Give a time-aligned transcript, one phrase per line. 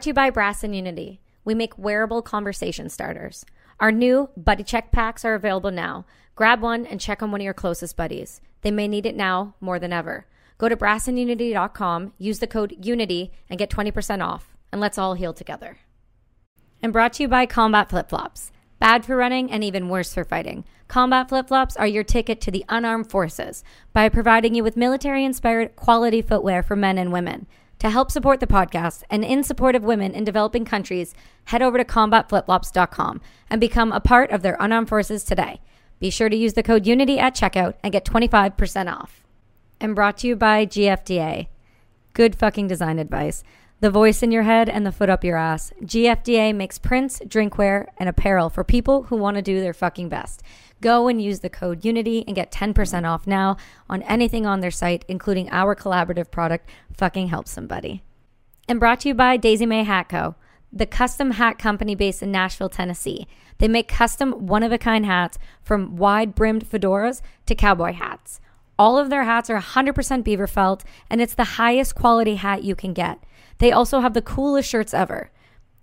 [0.00, 1.20] brought to you by Brass and Unity.
[1.44, 3.44] We make wearable conversation starters.
[3.80, 6.06] Our new Buddy Check packs are available now.
[6.34, 8.40] Grab one and check on one of your closest buddies.
[8.62, 10.24] They may need it now more than ever.
[10.56, 14.56] Go to brassandunity.com, use the code UNITY, and get 20% off.
[14.72, 15.76] And let's all heal together.
[16.82, 18.52] And brought to you by Combat Flip Flops.
[18.78, 20.64] Bad for running and even worse for fighting.
[20.88, 25.26] Combat flip flops are your ticket to the unarmed forces by providing you with military
[25.26, 27.46] inspired quality footwear for men and women.
[27.80, 31.78] To help support the podcast and in support of women in developing countries, head over
[31.78, 35.62] to combatflipflops.com and become a part of their unarmed forces today.
[35.98, 39.24] Be sure to use the code UNITY at checkout and get 25% off.
[39.80, 41.48] And brought to you by GFDA.
[42.12, 43.42] Good fucking design advice
[43.80, 45.72] the voice in your head and the foot up your ass.
[45.82, 50.42] GFDA makes prints, drinkware, and apparel for people who want to do their fucking best.
[50.80, 53.56] Go and use the code UNITY and get 10% off now
[53.88, 58.02] on anything on their site, including our collaborative product, Fucking Help Somebody.
[58.68, 60.36] And brought to you by Daisy May Hat Co.,
[60.72, 63.26] the custom hat company based in Nashville, Tennessee.
[63.58, 68.40] They make custom one of a kind hats from wide brimmed fedoras to cowboy hats.
[68.78, 72.74] All of their hats are 100% beaver felt, and it's the highest quality hat you
[72.74, 73.18] can get.
[73.60, 75.30] They also have the coolest shirts ever.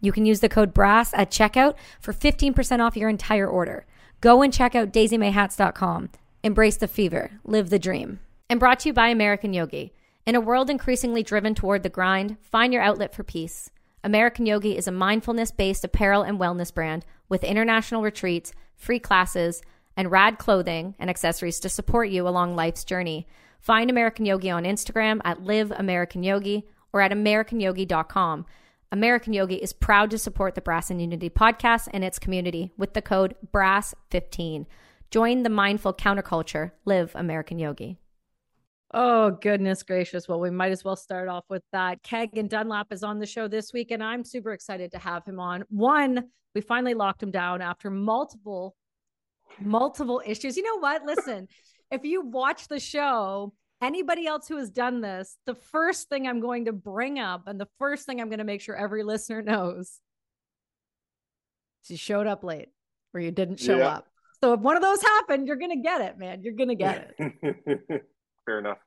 [0.01, 3.85] You can use the code BRASS at checkout for 15% off your entire order.
[4.19, 6.09] Go and check out daisymayhats.com.
[6.43, 8.19] Embrace the fever, live the dream.
[8.49, 9.93] And brought to you by American Yogi.
[10.25, 13.69] In a world increasingly driven toward the grind, find your outlet for peace.
[14.03, 19.61] American Yogi is a mindfulness based apparel and wellness brand with international retreats, free classes,
[19.95, 23.27] and rad clothing and accessories to support you along life's journey.
[23.59, 26.65] Find American Yogi on Instagram at Live American Yogi
[26.97, 28.45] or at AmericanYogi.com.
[28.91, 32.93] American Yogi is proud to support the Brass and Unity podcast and its community with
[32.93, 34.65] the code BRASS15.
[35.11, 36.71] Join the mindful counterculture.
[36.85, 37.99] Live American Yogi.
[38.93, 40.27] Oh, goodness gracious.
[40.27, 42.01] Well, we might as well start off with that.
[42.01, 45.39] Kegan Dunlap is on the show this week, and I'm super excited to have him
[45.39, 45.65] on.
[45.69, 48.75] One, we finally locked him down after multiple,
[49.61, 50.57] multiple issues.
[50.57, 51.03] You know what?
[51.03, 51.47] Listen,
[51.91, 56.39] if you watch the show, anybody else who has done this, the first thing I'm
[56.39, 59.41] going to bring up and the first thing I'm going to make sure every listener
[59.43, 59.99] knows
[61.83, 62.69] is you showed up late
[63.13, 63.87] or you didn't show yeah.
[63.87, 64.07] up.
[64.41, 66.43] So if one of those happened, you're going to get it, man.
[66.43, 68.03] You're going to get it.
[68.45, 68.77] Fair enough.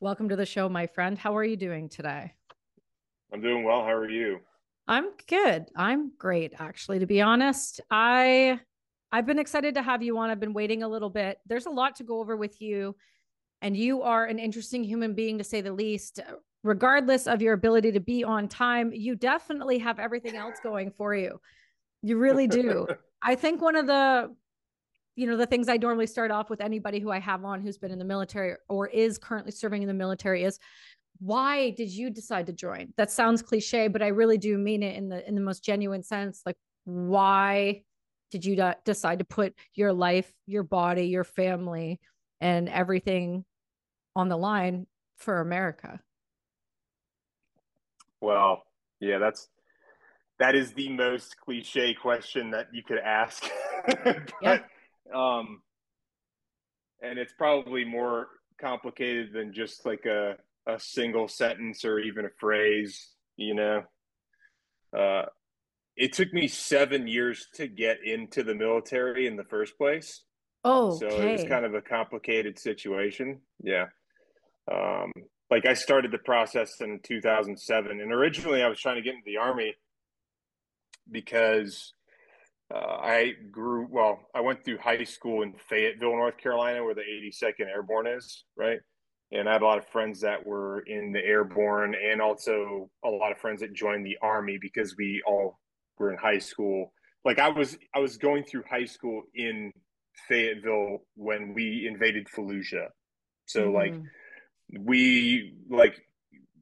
[0.00, 1.16] Welcome to the show, my friend.
[1.16, 2.34] How are you doing today?
[3.32, 3.82] I'm doing well.
[3.82, 4.40] How are you?
[4.86, 5.66] I'm good.
[5.76, 7.80] I'm great actually to be honest.
[7.90, 8.60] I
[9.10, 10.28] I've been excited to have you on.
[10.28, 11.38] I've been waiting a little bit.
[11.46, 12.96] There's a lot to go over with you
[13.64, 16.20] and you are an interesting human being to say the least.
[16.62, 21.14] Regardless of your ability to be on time you definitely have everything else going for
[21.14, 21.40] you.
[22.02, 22.86] You really do.
[23.22, 24.34] I think one of the
[25.16, 27.78] you know the things i normally start off with anybody who i have on who's
[27.78, 30.58] been in the military or is currently serving in the military is
[31.20, 32.92] why did you decide to join?
[32.96, 36.02] That sounds cliche but i really do mean it in the in the most genuine
[36.02, 36.42] sense.
[36.44, 37.82] Like why
[38.30, 42.00] did you decide to put your life your body your family
[42.40, 43.44] and everything
[44.16, 44.86] on the line
[45.16, 46.00] for America?
[48.20, 48.64] Well,
[49.00, 49.48] yeah, that's
[50.38, 53.44] that is the most cliche question that you could ask.
[54.04, 54.58] but, yeah.
[55.14, 55.62] um
[57.02, 58.28] and it's probably more
[58.60, 60.36] complicated than just like a
[60.66, 63.82] a single sentence or even a phrase, you know.
[64.96, 65.26] Uh
[65.96, 70.24] it took me 7 years to get into the military in the first place.
[70.64, 70.98] Oh, okay.
[70.98, 73.40] so it was kind of a complicated situation.
[73.62, 73.86] Yeah.
[74.70, 75.12] Um,
[75.50, 79.26] like I started the process in 2007, and originally I was trying to get into
[79.26, 79.74] the army
[81.10, 81.92] because
[82.74, 84.20] uh, I grew well.
[84.34, 88.78] I went through high school in Fayetteville, North Carolina, where the 82nd Airborne is, right?
[89.32, 93.08] And I had a lot of friends that were in the airborne, and also a
[93.08, 95.58] lot of friends that joined the army because we all
[95.98, 96.92] were in high school.
[97.24, 99.72] Like I was, I was going through high school in
[100.28, 102.88] Fayetteville when we invaded Fallujah.
[103.46, 103.74] So mm-hmm.
[103.74, 103.94] like
[104.70, 106.00] we like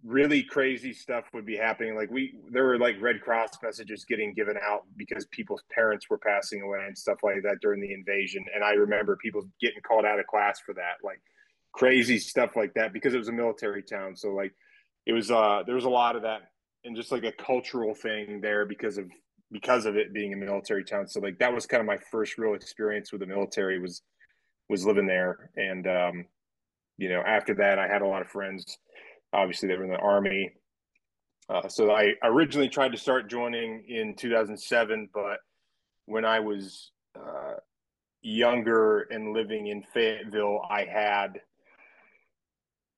[0.04, 1.94] really crazy stuff would be happening.
[1.94, 6.18] Like we, there were like Red Cross messages getting given out because people's parents were
[6.18, 8.44] passing away and stuff like that during the invasion.
[8.52, 11.22] And I remember people getting called out of class for that, like
[11.72, 14.16] crazy stuff like that, because it was a military town.
[14.16, 14.52] So like
[15.06, 16.50] it was, uh, there was a lot of that
[16.84, 19.08] and just like a cultural thing there because of,
[19.52, 21.06] because of it being a military town.
[21.06, 24.02] So like that was kind of my first real experience with the military was,
[24.68, 25.50] was living there.
[25.56, 26.24] And, um,
[26.98, 28.78] you know, after that, I had a lot of friends,
[29.32, 30.52] obviously, that were in the army.
[31.48, 35.38] Uh, so I originally tried to start joining in 2007, but
[36.06, 37.54] when I was uh,
[38.22, 41.40] younger and living in Fayetteville, I had,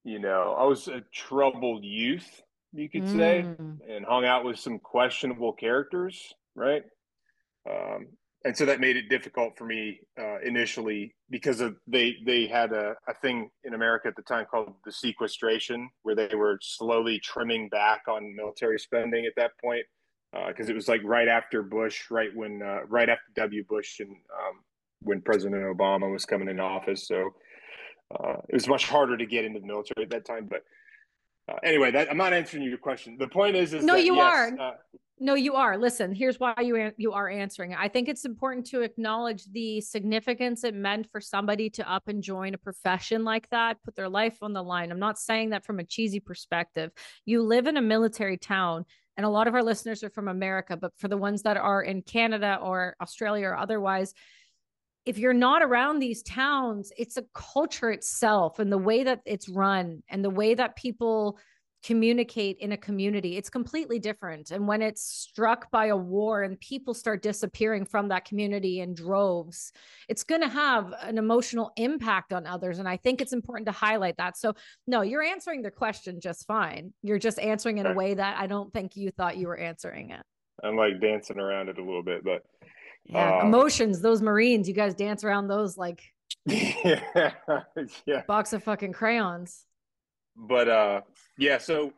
[0.05, 2.43] you know, I was a troubled youth,
[2.73, 3.17] you could mm.
[3.17, 3.39] say,
[3.89, 6.83] and hung out with some questionable characters, right?
[7.69, 8.09] Um,
[8.45, 12.73] and so that made it difficult for me uh, initially because of they they had
[12.73, 17.19] a, a thing in America at the time called the sequestration, where they were slowly
[17.21, 19.85] trimming back on military spending at that point
[20.49, 23.65] because uh, it was like right after Bush, right when uh, right after W.
[23.65, 24.61] Bush and um,
[25.01, 27.09] when President Obama was coming into office.
[27.09, 27.31] So
[28.19, 30.47] uh, it was much harder to get into the military at that time.
[30.51, 30.65] But
[31.49, 33.17] uh, anyway, that, I'm not answering your question.
[33.19, 34.59] The point is, is no, that, you yes, are.
[34.59, 34.73] Uh,
[35.21, 35.79] no, you are.
[35.79, 37.75] Listen, here's why you you are answering.
[37.75, 42.23] I think it's important to acknowledge the significance it meant for somebody to up and
[42.23, 44.91] join a profession like that, put their life on the line.
[44.91, 46.91] I'm not saying that from a cheesy perspective.
[47.25, 48.87] You live in a military town
[49.17, 51.83] and a lot of our listeners are from America, but for the ones that are
[51.83, 54.13] in Canada or Australia or otherwise,
[55.07, 59.49] if you're not around these towns, it's a culture itself and the way that it's
[59.49, 61.39] run and the way that people
[61.85, 63.37] communicate in a community.
[63.37, 64.51] It's completely different.
[64.51, 68.95] And when it's struck by a war and people start disappearing from that community in
[68.95, 69.71] droves
[70.09, 72.79] it's going to have an emotional impact on others.
[72.79, 74.39] And i think it's important to highlight that.
[74.39, 74.55] So
[74.87, 76.95] no you're answering the question just fine.
[77.03, 80.11] You're just answering in a way that i don't think you thought you were answering
[80.11, 80.23] it.
[80.63, 82.43] I'm like dancing around it a little bit but
[83.07, 86.03] yeah uh, emotions those marines you guys dance around those like
[86.47, 87.33] yeah.
[88.07, 89.65] yeah box of fucking crayons.
[90.37, 91.01] But uh
[91.39, 91.93] yeah so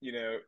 [0.00, 0.38] you know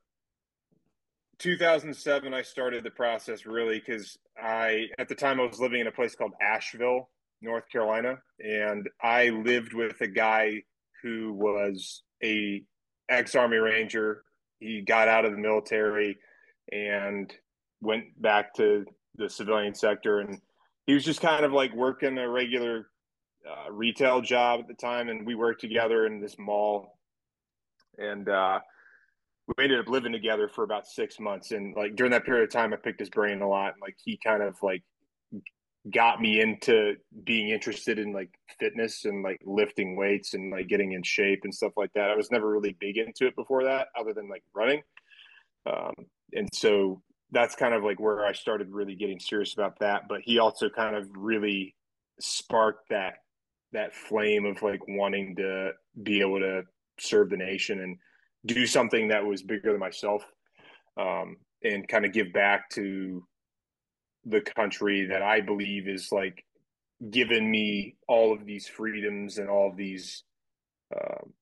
[1.39, 5.87] 2007 i started the process really because i at the time i was living in
[5.87, 7.11] a place called asheville
[7.43, 10.63] north carolina and i lived with a guy
[11.03, 12.63] who was a
[13.09, 14.23] ex-army ranger.
[14.59, 16.17] He got out of the military
[16.73, 17.33] and
[17.81, 18.85] went back to
[19.17, 20.41] the civilian sector and
[20.87, 22.89] he was just kind of like working a regular
[23.49, 26.99] uh, retail job at the time, and we worked together in this mall,
[27.99, 28.61] and uh,
[29.49, 31.51] we ended up living together for about six months.
[31.53, 33.75] And like during that period of time, I picked his brain a lot.
[33.75, 34.83] And, like he kind of like
[35.93, 40.93] got me into being interested in like fitness and like lifting weights and like getting
[40.93, 42.11] in shape and stuff like that.
[42.11, 44.83] I was never really big into it before that, other than like running.
[45.65, 45.95] Um,
[46.33, 47.03] and so
[47.37, 50.09] that's kind of like where I started really getting serious about that.
[50.09, 51.75] But he also kind of really
[52.19, 53.17] sparked that
[53.73, 55.73] that flame of like wanting to
[56.03, 56.63] be able to
[56.99, 57.99] serve the nation and
[58.47, 60.25] do something that was bigger than myself
[60.97, 63.23] um, and kind of give back to
[64.25, 66.43] the country that I believe is like
[67.11, 70.25] given me all of these freedoms and all of these,
[70.95, 71.35] um,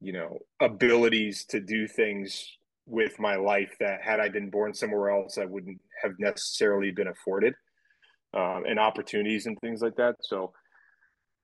[0.00, 5.10] you know, abilities to do things with my life that had I been born somewhere
[5.10, 7.54] else, I wouldn't have necessarily been afforded,
[8.34, 10.16] um, and opportunities and things like that.
[10.20, 10.52] So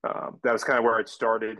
[0.04, 1.58] um, that was kind of where it started.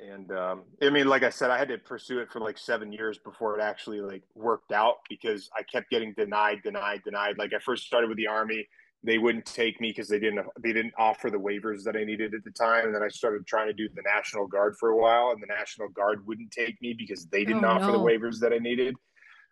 [0.00, 2.92] And um, I mean, like I said, I had to pursue it for like seven
[2.92, 7.38] years before it actually like worked out because I kept getting denied, denied, denied.
[7.38, 8.66] Like I first started with the army,
[9.04, 12.34] they wouldn't take me because they didn't they didn't offer the waivers that I needed
[12.34, 12.86] at the time.
[12.86, 15.46] And then I started trying to do the National Guard for a while, and the
[15.46, 17.92] National Guard wouldn't take me because they didn't oh, offer no.
[17.92, 18.96] the waivers that I needed.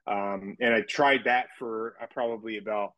[0.07, 2.93] Um, and I tried that for uh, probably about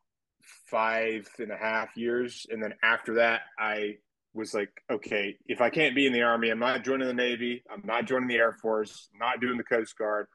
[0.71, 3.97] five and a half years, and then after that, I
[4.33, 7.63] was like, okay, if I can't be in the Army, I'm not joining the Navy.
[7.71, 9.09] I'm not joining the Air Force.
[9.13, 10.27] I'm not doing the Coast Guard.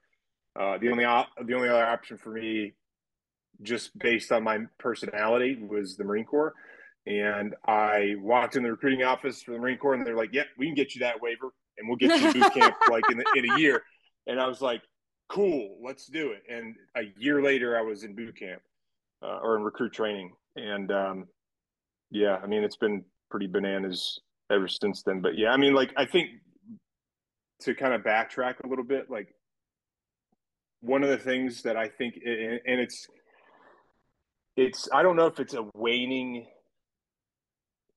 [0.59, 2.75] Uh, the only op- the only other option for me,
[3.63, 6.55] just based on my personality, was the Marine Corps.
[7.07, 10.47] And I walked in the recruiting office for the Marine Corps, and they're like, "Yep,
[10.47, 11.49] yeah, we can get you that waiver,
[11.79, 13.83] and we'll get you to boot camp like in, the, in a year."
[14.27, 14.83] And I was like,
[15.29, 18.61] "Cool, let's do it." And a year later, I was in boot camp
[19.23, 21.29] uh, or in recruit training, and um,
[22.11, 25.21] yeah, I mean, it's been pretty bananas ever since then.
[25.21, 26.29] But yeah, I mean, like I think
[27.61, 29.35] to kind of backtrack a little bit, like
[30.81, 33.07] one of the things that I think, and it's
[34.57, 36.47] it's I don't know if it's a waning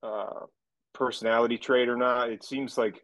[0.02, 0.46] uh,
[0.94, 2.30] personality trait or not.
[2.30, 3.02] It seems like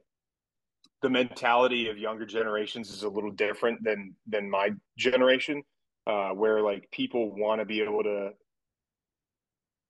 [1.02, 5.64] the mentality of younger generations is a little different than than my generation,
[6.08, 8.32] uh, where like people want to be able to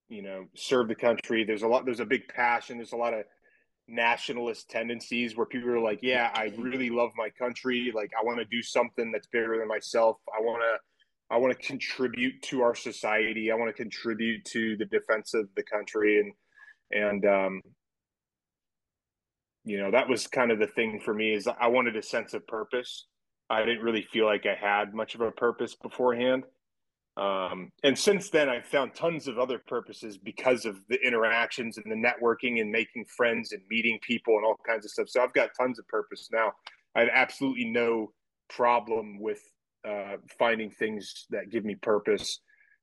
[0.07, 1.43] you know serve the country.
[1.43, 2.77] There's a lot there's a big passion.
[2.77, 3.23] There's a lot of
[3.91, 7.91] nationalist tendencies where people are like yeah i really love my country.
[7.93, 10.17] Like i want to do something that's bigger than myself.
[10.37, 10.88] I want to
[11.31, 15.47] i want to contribute to our society i want to contribute to the defense of
[15.55, 16.33] the country and
[16.91, 17.61] and um
[19.63, 22.33] you know that was kind of the thing for me is i wanted a sense
[22.33, 23.07] of purpose
[23.49, 26.43] i didn't really feel like i had much of a purpose beforehand
[27.19, 31.91] um, and since then, I've found tons of other purposes because of the interactions and
[31.91, 35.09] the networking and making friends and meeting people and all kinds of stuff.
[35.09, 36.53] So I've got tons of purpose now.
[36.95, 38.13] I have absolutely no
[38.49, 39.41] problem with
[39.87, 42.39] uh, finding things that give me purpose.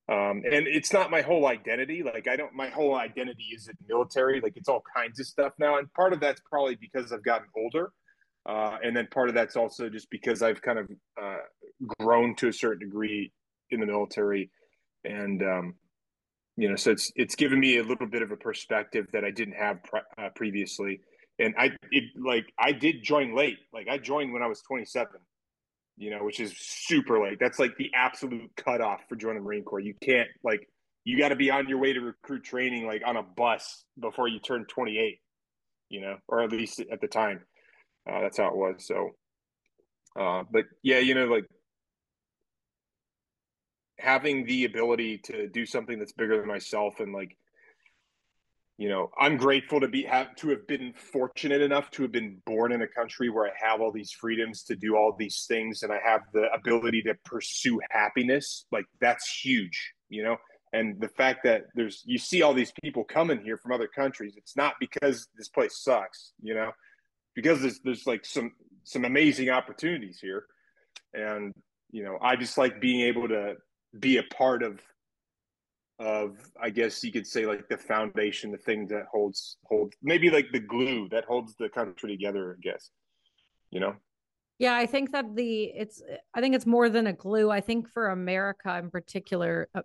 [0.09, 2.03] Um, and it's not my whole identity.
[2.03, 4.41] Like I don't, my whole identity isn't military.
[4.41, 5.79] Like it's all kinds of stuff now.
[5.79, 7.93] And part of that's probably because I've gotten older.
[8.49, 10.89] Uh, and then part of that's also just because I've kind of
[11.21, 11.39] uh,
[11.99, 13.33] grown to a certain degree
[13.71, 14.51] in the military.
[15.05, 15.75] And, um,
[16.57, 19.33] you know, so it's, it's given me a little bit of a perspective that I
[19.33, 21.01] didn't have pre- uh, previously.
[21.41, 23.59] And I, it like, I did join late.
[23.75, 25.17] Like I joined when I was 27
[25.97, 27.39] you know, which is super late.
[27.41, 29.81] That's like the absolute cutoff for joining the Marine Corps.
[29.81, 30.69] You can't like
[31.05, 34.29] you got to be on your way to recruit training like on a bus before
[34.29, 35.21] you turn 28,
[35.89, 37.43] you know, or at least at the time.
[38.09, 38.87] Uh, that's how it was.
[38.87, 39.11] So,
[40.19, 41.47] uh, but yeah, you know, like
[43.99, 47.37] having the ability to do something that's bigger than myself and like
[48.79, 52.37] you know i'm grateful to be have to have been fortunate enough to have been
[52.45, 55.83] born in a country where i have all these freedoms to do all these things
[55.83, 58.67] and i have the ability to pursue happiness.
[58.73, 60.37] Like that's huge you know?
[60.73, 64.35] And the fact that there's you see all these people coming here from other countries
[64.37, 66.73] it's not because this place sucks you know?
[67.35, 68.53] Because there's there's like some
[68.85, 70.45] some amazing opportunities here.
[71.15, 71.53] And
[71.91, 73.55] you know i just like being able to
[73.99, 74.81] be a part of
[75.99, 80.31] of I guess you could say like the foundation, the thing that holds holds maybe
[80.31, 82.91] like the glue that holds the country together, I guess.
[83.71, 83.95] You know?
[84.59, 86.03] Yeah, I think that the it's
[86.35, 87.51] I think it's more than a glue.
[87.51, 89.83] I think for America in particular, uh,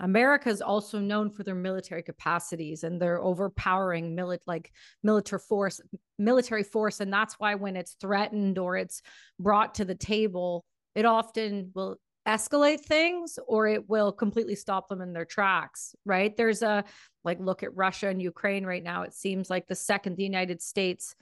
[0.00, 5.80] America is also known for their military capacities and their overpowering milit like military force
[6.18, 9.02] military force and that's why when it's threatened or it's
[9.40, 10.64] brought to the table
[10.94, 11.96] it often will
[12.28, 16.36] escalate things or it will completely stop them in their tracks, right?
[16.36, 16.84] There's a
[17.24, 19.02] like look at Russia and Ukraine right now.
[19.02, 21.14] It seems like the second the United States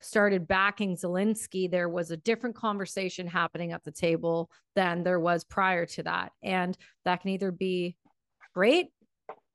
[0.00, 5.44] started backing Zelensky, there was a different conversation happening at the table than there was
[5.44, 6.32] prior to that.
[6.42, 7.96] And that can either be
[8.54, 8.88] great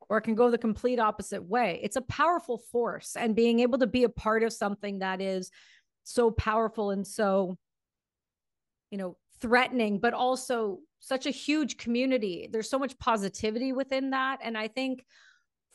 [0.10, 1.80] or it can go the complete opposite way.
[1.84, 5.52] It's a powerful force, and being able to be a part of something that is
[6.06, 7.58] so powerful and so,
[8.90, 12.50] you know, threatening, but also such a huge community.
[12.52, 14.40] There's so much positivity within that.
[14.44, 15.06] And I think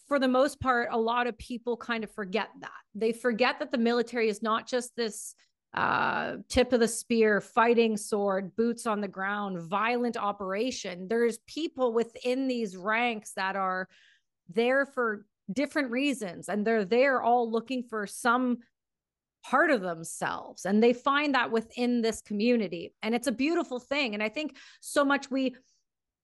[0.08, 2.70] for the most part, a lot of people kind of forget that.
[2.94, 5.34] They forget that the military is not just this
[5.74, 11.08] uh, tip of the spear, fighting sword, boots on the ground, violent operation.
[11.08, 13.88] There's people within these ranks that are
[14.50, 18.58] there for different reasons and they're there all looking for some
[19.44, 24.14] part of themselves and they find that within this community and it's a beautiful thing
[24.14, 25.54] and i think so much we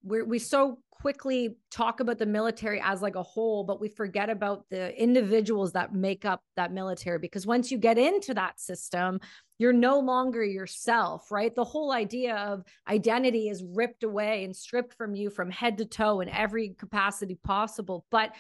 [0.03, 4.29] we we so quickly talk about the military as like a whole but we forget
[4.29, 9.21] about the individuals that make up that military because once you get into that system
[9.59, 11.55] you're no longer yourself right?
[11.55, 15.85] The whole idea of identity is ripped away and stripped from you from head to
[15.85, 18.35] toe in every capacity possible but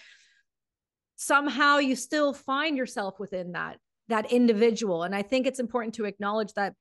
[1.14, 3.78] somehow you still find yourself within that
[4.08, 5.02] that individual.
[5.02, 6.74] And I think it's important to acknowledge that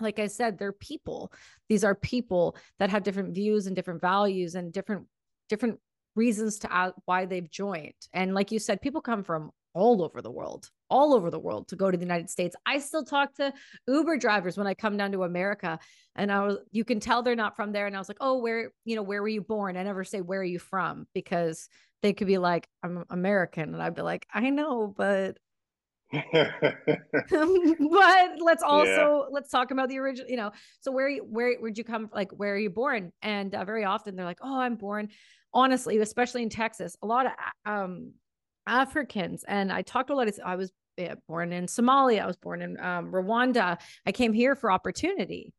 [0.00, 1.32] like I said, they're people.
[1.68, 5.06] These are people that have different views and different values and different
[5.48, 5.80] different
[6.14, 7.94] reasons to why they've joined.
[8.12, 11.68] And like you said, people come from all over the world, all over the world
[11.68, 12.56] to go to the United States.
[12.66, 13.52] I still talk to
[13.86, 15.78] Uber drivers when I come down to America,
[16.16, 17.86] and I was you can tell they're not from there.
[17.86, 19.76] And I was like, oh, where you know where were you born?
[19.76, 21.68] I never say where are you from because
[22.02, 25.38] they could be like I'm American, and I'd be like I know, but
[26.12, 26.22] but
[28.40, 29.22] let's also yeah.
[29.30, 30.50] let's talk about the original you know
[30.80, 33.12] so where where where'd you come like where are you born?
[33.22, 35.08] And uh, very often they're like oh i'm born
[35.52, 37.32] honestly especially in texas a lot of
[37.66, 38.12] um
[38.66, 40.72] africans and i talked a lot of i was
[41.26, 43.78] born in somalia i was born in um, rwanda.
[44.06, 45.52] I came here for opportunity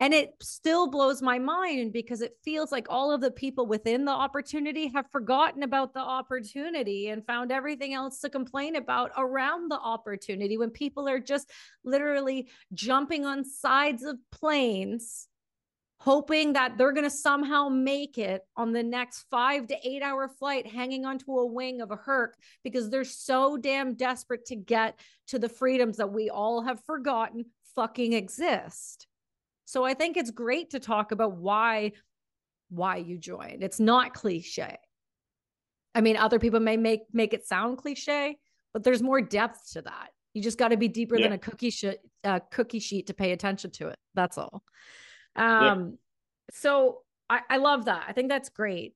[0.00, 4.06] and it still blows my mind because it feels like all of the people within
[4.06, 9.70] the opportunity have forgotten about the opportunity and found everything else to complain about around
[9.70, 11.50] the opportunity when people are just
[11.84, 15.28] literally jumping on sides of planes
[16.00, 20.28] hoping that they're going to somehow make it on the next five to eight hour
[20.28, 24.98] flight hanging onto a wing of a Herc because they're so damn desperate to get
[25.28, 29.06] to the freedoms that we all have forgotten fucking exist.
[29.70, 31.92] So I think it's great to talk about why
[32.70, 33.62] why you joined.
[33.62, 34.76] It's not cliche.
[35.94, 38.36] I mean, other people may make make it sound cliche,
[38.72, 40.08] but there's more depth to that.
[40.34, 41.26] You just got to be deeper yeah.
[41.26, 43.98] than a cookie sheet, uh, cookie sheet to pay attention to it.
[44.14, 44.64] That's all.
[45.36, 45.96] Um, yeah.
[46.50, 48.06] so I, I love that.
[48.08, 48.94] I think that's great.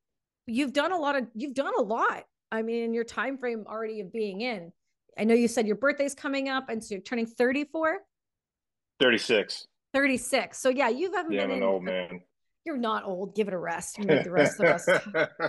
[0.48, 2.24] You've done a lot of you've done a lot.
[2.50, 4.72] I mean, in your time frame already of being in.
[5.16, 7.98] I know you said your birthday's coming up, and so you're turning 34.
[8.98, 9.68] 36.
[9.94, 10.58] 36.
[10.58, 12.20] So yeah, you haven't yeah, been I'm an in, old man.
[12.66, 13.34] You're not old.
[13.34, 13.98] Give it a rest.
[13.98, 14.88] You make the rest of us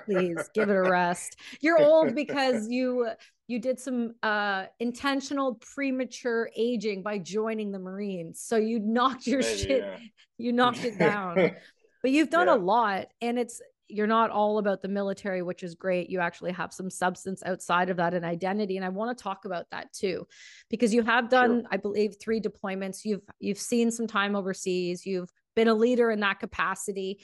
[0.05, 1.37] please give it a rest.
[1.61, 3.09] You're old because you
[3.47, 8.41] you did some uh intentional premature aging by joining the Marines.
[8.41, 9.97] So you knocked your Maybe, shit, yeah.
[10.37, 11.35] you knocked it down.
[12.01, 12.55] but you've done Yeah.
[12.55, 16.09] a lot and it's you're not all about the military, which is great.
[16.09, 18.77] You actually have some substance outside of that and identity.
[18.77, 20.27] And I want to talk about that too,
[20.69, 23.05] because you have done, I believe, three deployments.
[23.05, 25.05] You've you've seen some time overseas.
[25.05, 27.23] You've been a leader in that capacity,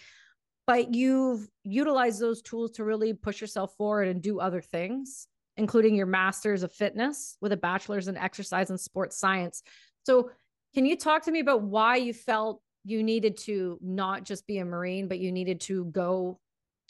[0.68, 5.28] but you've utilized those tools to really push yourself forward and do other things,
[5.58, 9.64] including your master's of fitness with a bachelor's in exercise and sports science.
[10.06, 10.32] So
[10.74, 14.58] can you talk to me about why you felt you needed to not just be
[14.58, 16.40] a Marine, but you needed to go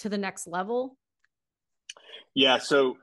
[0.02, 0.98] to the next level?
[2.34, 2.98] Yeah, so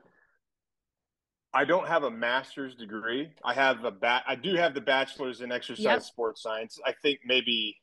[1.53, 3.29] I don't have a master's degree.
[3.43, 4.23] I have a bat.
[4.27, 6.01] I do have the bachelor's in exercise Yep.
[6.03, 6.79] sports science.
[6.85, 7.77] I think maybe,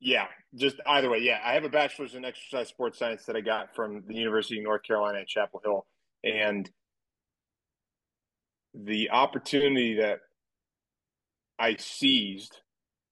[0.00, 1.18] yeah, just either way.
[1.18, 4.58] Yeah, I have a bachelor's in exercise sports science that I got from the University
[4.58, 5.86] of North Carolina at Chapel Hill,
[6.24, 6.70] and
[8.74, 10.20] the opportunity that
[11.58, 12.58] I seized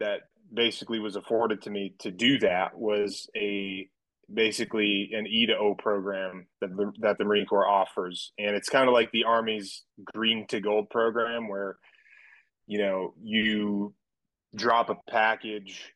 [0.01, 3.89] that basically was afforded to me to do that was a
[4.33, 8.69] basically an E to O program that the, that the Marine Corps offers, and it's
[8.69, 9.85] kind of like the Army's
[10.15, 11.77] Green to Gold program, where
[12.67, 13.95] you know you
[14.57, 15.93] drop a package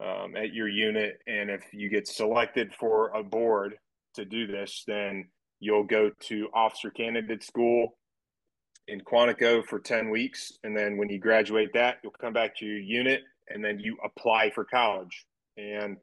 [0.00, 3.74] um, at your unit, and if you get selected for a board
[4.14, 5.28] to do this, then
[5.60, 7.96] you'll go to officer candidate school
[8.88, 10.52] in Quantico for 10 weeks.
[10.64, 13.96] And then when you graduate that, you'll come back to your unit and then you
[14.04, 15.26] apply for college.
[15.56, 15.96] And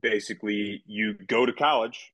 [0.00, 2.12] basically, you go to college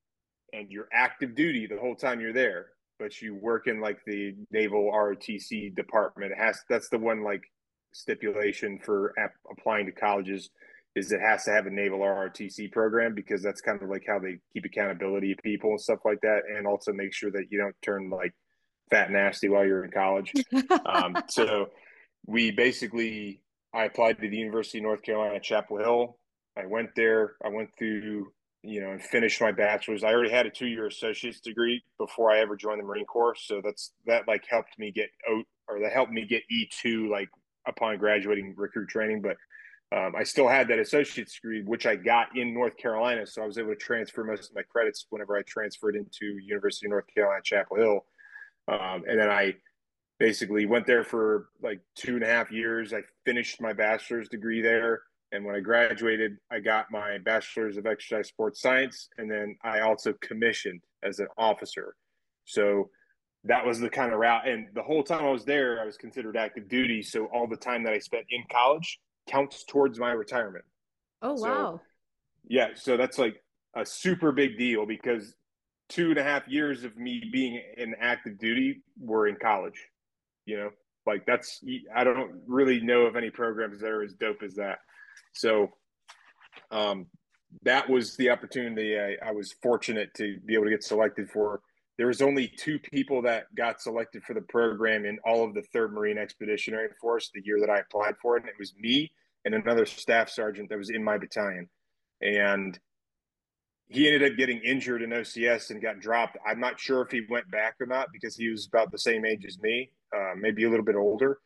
[0.52, 2.66] and you're active duty the whole time you're there,
[2.98, 6.32] but you work in like the Naval ROTC department.
[6.32, 7.42] It has that's the one like
[7.92, 10.50] stipulation for ap- applying to colleges
[10.96, 14.18] is it has to have a naval ROTC program because that's kind of like how
[14.18, 17.58] they keep accountability of people and stuff like that, and also make sure that you
[17.58, 18.34] don't turn like
[18.90, 20.32] fat and nasty while you're in college.
[20.84, 21.68] Um, so
[22.26, 23.40] we basically,
[23.72, 26.16] I applied to the University of North Carolina Chapel Hill.
[26.56, 27.36] I went there.
[27.44, 28.32] I went through,
[28.62, 30.04] you know, and finished my bachelor's.
[30.04, 33.60] I already had a two-year associate's degree before I ever joined the Marine Corps, so
[33.64, 37.28] that's that like helped me get out or that helped me get E two like
[37.66, 39.22] upon graduating recruit training.
[39.22, 39.36] But
[39.96, 43.46] um, I still had that associate's degree, which I got in North Carolina, so I
[43.46, 47.06] was able to transfer most of my credits whenever I transferred into University of North
[47.14, 48.04] Carolina Chapel Hill.
[48.68, 49.54] Um, and then I
[50.18, 52.92] basically went there for like two and a half years.
[52.92, 55.00] I finished my bachelor's degree there.
[55.32, 59.08] And when I graduated, I got my bachelor's of exercise sports science.
[59.18, 61.94] And then I also commissioned as an officer.
[62.44, 62.90] So
[63.44, 64.48] that was the kind of route.
[64.48, 67.02] And the whole time I was there, I was considered active duty.
[67.02, 70.64] So all the time that I spent in college counts towards my retirement.
[71.22, 71.80] oh So- wow.
[72.48, 73.36] Yeah, so that's like
[73.76, 75.34] a super big deal because
[75.88, 79.78] two and a half years of me being in active duty were in college.
[80.46, 80.70] You know,
[81.06, 81.62] like that's
[81.94, 84.78] I don't really know of any programs that are as dope as that.
[85.32, 85.68] So,
[86.70, 87.06] um,
[87.62, 91.60] that was the opportunity I, I was fortunate to be able to get selected for.
[91.98, 95.62] There was only two people that got selected for the program in all of the
[95.72, 99.10] Third Marine Expeditionary Force the year that I applied for it, and it was me
[99.44, 101.68] and another staff sergeant that was in my battalion
[102.20, 102.78] and
[103.88, 106.36] he ended up getting injured in OCS and got dropped.
[106.46, 109.24] I'm not sure if he went back or not because he was about the same
[109.24, 111.38] age as me, uh, maybe a little bit older.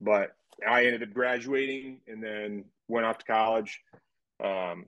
[0.00, 0.30] But
[0.68, 3.80] I ended up graduating and then went off to college
[4.42, 4.86] um,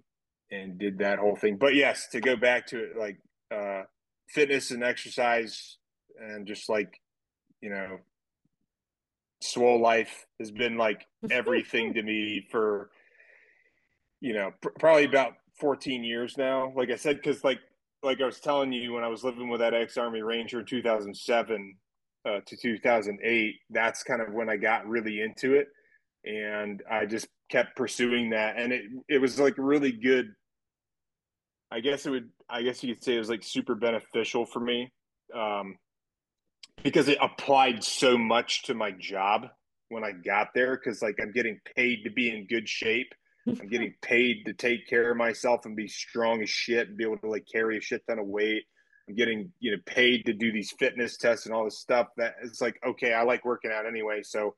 [0.50, 1.56] and did that whole thing.
[1.56, 3.18] But yes, to go back to it, like
[3.54, 3.82] uh,
[4.28, 5.76] fitness and exercise
[6.20, 7.00] and just like,
[7.61, 7.98] you know,
[9.40, 12.90] swole life has been like everything to me for
[14.20, 17.61] you know pr- probably about 14 years now like i said because like
[18.02, 21.76] like i was telling you when i was living with that ex-army ranger in 2007
[22.26, 25.68] uh, to 2008 that's kind of when i got really into it
[26.24, 30.33] and i just kept pursuing that and it it was like really good
[31.70, 34.61] i guess it would i guess you could say it was like super beneficial for
[34.61, 34.90] me
[35.35, 35.76] um
[36.83, 39.46] because it applied so much to my job
[39.88, 43.12] when i got there because like i'm getting paid to be in good shape
[43.61, 47.04] I'm getting paid to take care of myself and be strong as shit and be
[47.04, 48.64] able to like carry a shit ton of weight.
[49.09, 52.09] I'm getting you know paid to do these fitness tests and all this stuff.
[52.16, 54.54] That it's like okay, I like working out anyway, so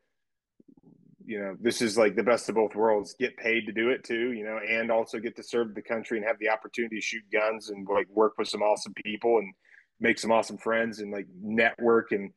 [1.24, 3.14] you know this is like the best of both worlds.
[3.18, 6.18] Get paid to do it too, you know, and also get to serve the country
[6.18, 9.52] and have the opportunity to shoot guns and like work with some awesome people and
[10.00, 12.30] make some awesome friends and like network and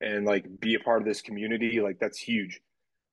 [0.00, 1.80] and like be a part of this community.
[1.80, 2.60] Like that's huge.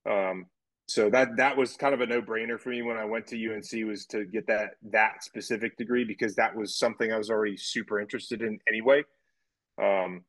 [0.09, 0.45] Um,
[0.87, 3.53] so that that was kind of a no brainer for me when I went to
[3.53, 7.57] UNC was to get that that specific degree because that was something I was already
[7.57, 9.03] super interested in anyway.
[9.81, 10.23] Um,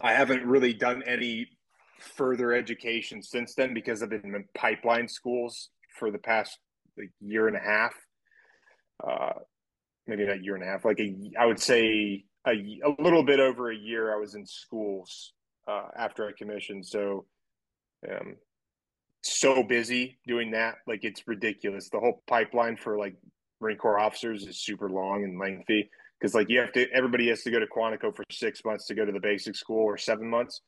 [0.00, 1.48] I haven't really done any
[1.98, 6.58] further education since then because I've been in pipeline schools for the past
[6.96, 7.94] like year and a half.
[9.06, 9.40] Uh,
[10.06, 13.40] maybe not year and a half, like a, I would say a, a little bit
[13.40, 14.12] over a year.
[14.12, 15.32] I was in schools
[15.68, 17.26] uh, after I commissioned, so
[18.10, 18.36] um,
[19.22, 21.88] so busy doing that, like it's ridiculous.
[21.90, 23.14] The whole pipeline for like
[23.60, 27.42] Marine Corps officers is super long and lengthy because like you have to everybody has
[27.42, 30.28] to go to Quantico for six months to go to the basic school or seven
[30.28, 30.62] months.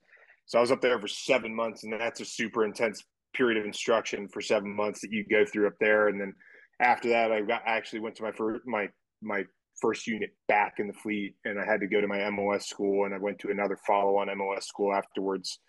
[0.51, 3.65] So I was up there for seven months, and that's a super intense period of
[3.65, 6.09] instruction for seven months that you go through up there.
[6.09, 6.35] And then
[6.81, 8.89] after that, I got I actually went to my first my
[9.23, 9.45] my
[9.81, 13.05] first unit back in the fleet, and I had to go to my MOS school,
[13.05, 15.61] and I went to another follow on MOS school afterwards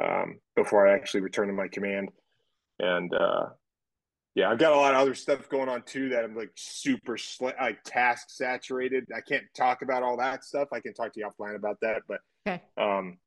[0.00, 2.10] um, before I actually returned to my command.
[2.78, 3.46] And uh,
[4.36, 7.18] yeah, I've got a lot of other stuff going on too that I'm like super
[7.18, 9.08] sl- like task saturated.
[9.12, 10.68] I can't talk about all that stuff.
[10.72, 12.62] I can talk to you offline about that, but okay.
[12.78, 13.18] um,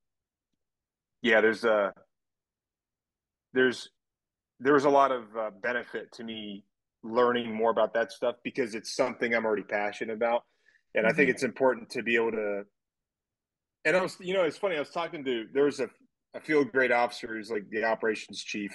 [1.26, 1.90] yeah, there's a uh,
[3.52, 3.88] there's
[4.60, 6.64] there's a lot of uh, benefit to me
[7.02, 10.44] learning more about that stuff because it's something I'm already passionate about,
[10.94, 11.12] and mm-hmm.
[11.12, 11.34] I think mm-hmm.
[11.34, 12.62] it's important to be able to.
[13.84, 14.76] And I was, you know, it's funny.
[14.76, 15.88] I was talking to there was a
[16.34, 18.70] a field grade officer who's like the operations chief,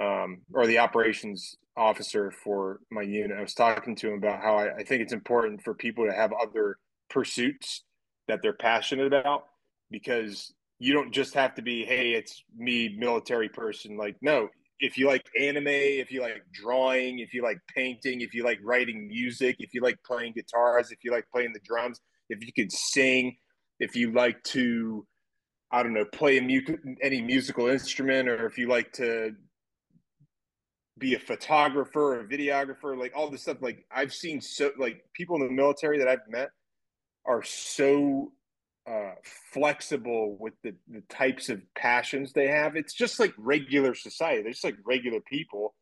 [0.00, 3.36] um, or the operations officer for my unit.
[3.36, 6.12] I was talking to him about how I, I think it's important for people to
[6.12, 6.76] have other
[7.10, 7.82] pursuits
[8.28, 9.46] that they're passionate about
[9.90, 10.52] because
[10.84, 13.96] you don't just have to be, hey, it's me, military person.
[13.96, 14.48] Like, no,
[14.80, 18.58] if you like anime, if you like drawing, if you like painting, if you like
[18.62, 22.52] writing music, if you like playing guitars, if you like playing the drums, if you
[22.52, 23.34] can sing,
[23.80, 25.06] if you like to,
[25.72, 29.32] I don't know, play mu- any musical instrument, or if you like to
[30.98, 33.62] be a photographer, a videographer, like all this stuff.
[33.62, 36.50] Like I've seen so like people in the military that I've met
[37.26, 38.32] are so
[38.86, 39.12] uh,
[39.52, 42.76] flexible with the, the types of passions they have.
[42.76, 44.42] It's just like regular society.
[44.42, 45.74] They're just like regular people.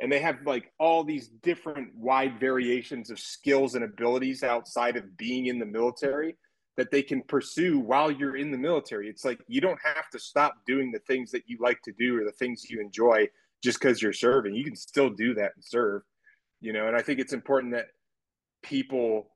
[0.00, 5.16] And they have like all these different wide variations of skills and abilities outside of
[5.16, 6.36] being in the military
[6.76, 9.08] that they can pursue while you're in the military.
[9.08, 12.18] It's like you don't have to stop doing the things that you like to do
[12.20, 13.28] or the things you enjoy
[13.62, 14.54] just because you're serving.
[14.54, 16.02] You can still do that and serve,
[16.60, 16.88] you know.
[16.88, 17.86] And I think it's important that
[18.62, 19.30] people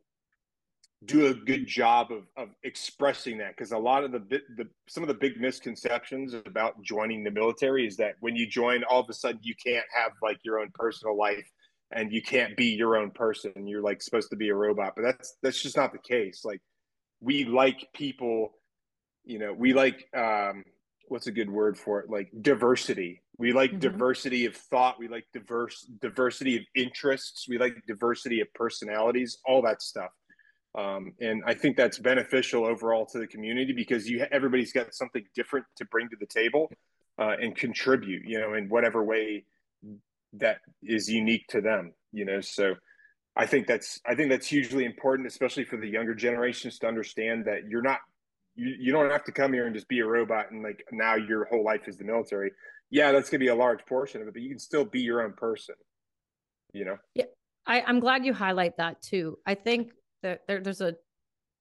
[1.05, 4.19] do a good job of, of expressing that because a lot of the,
[4.57, 8.83] the some of the big misconceptions about joining the military is that when you join
[8.85, 11.49] all of a sudden you can't have like your own personal life
[11.93, 13.67] and you can't be your own person.
[13.67, 16.45] You're like supposed to be a robot but that's that's just not the case.
[16.45, 16.61] Like
[17.21, 18.55] we like people
[19.25, 20.65] you know we like um
[21.07, 22.11] what's a good word for it?
[22.11, 23.23] Like diversity.
[23.39, 23.79] We like mm-hmm.
[23.79, 24.99] diversity of thought.
[24.99, 27.47] We like diverse diversity of interests.
[27.49, 30.11] We like diversity of personalities all that stuff
[30.79, 35.25] um, and I think that's beneficial overall to the community because you everybody's got something
[35.35, 36.71] different to bring to the table
[37.19, 39.45] uh, and contribute, you know, in whatever way
[40.35, 42.41] that is unique to them, you know.
[42.41, 42.77] So
[43.35, 47.45] I think that's I think that's hugely important, especially for the younger generations to understand
[47.47, 47.99] that you're not
[48.55, 51.17] you, you don't have to come here and just be a robot and like now
[51.17, 52.53] your whole life is the military.
[52.91, 55.23] Yeah, that's gonna be a large portion of it, but you can still be your
[55.23, 55.75] own person,
[56.73, 56.99] you know.
[57.15, 57.25] Yeah.
[57.67, 59.39] I, I'm glad you highlight that too.
[59.45, 60.95] I think there, there there's a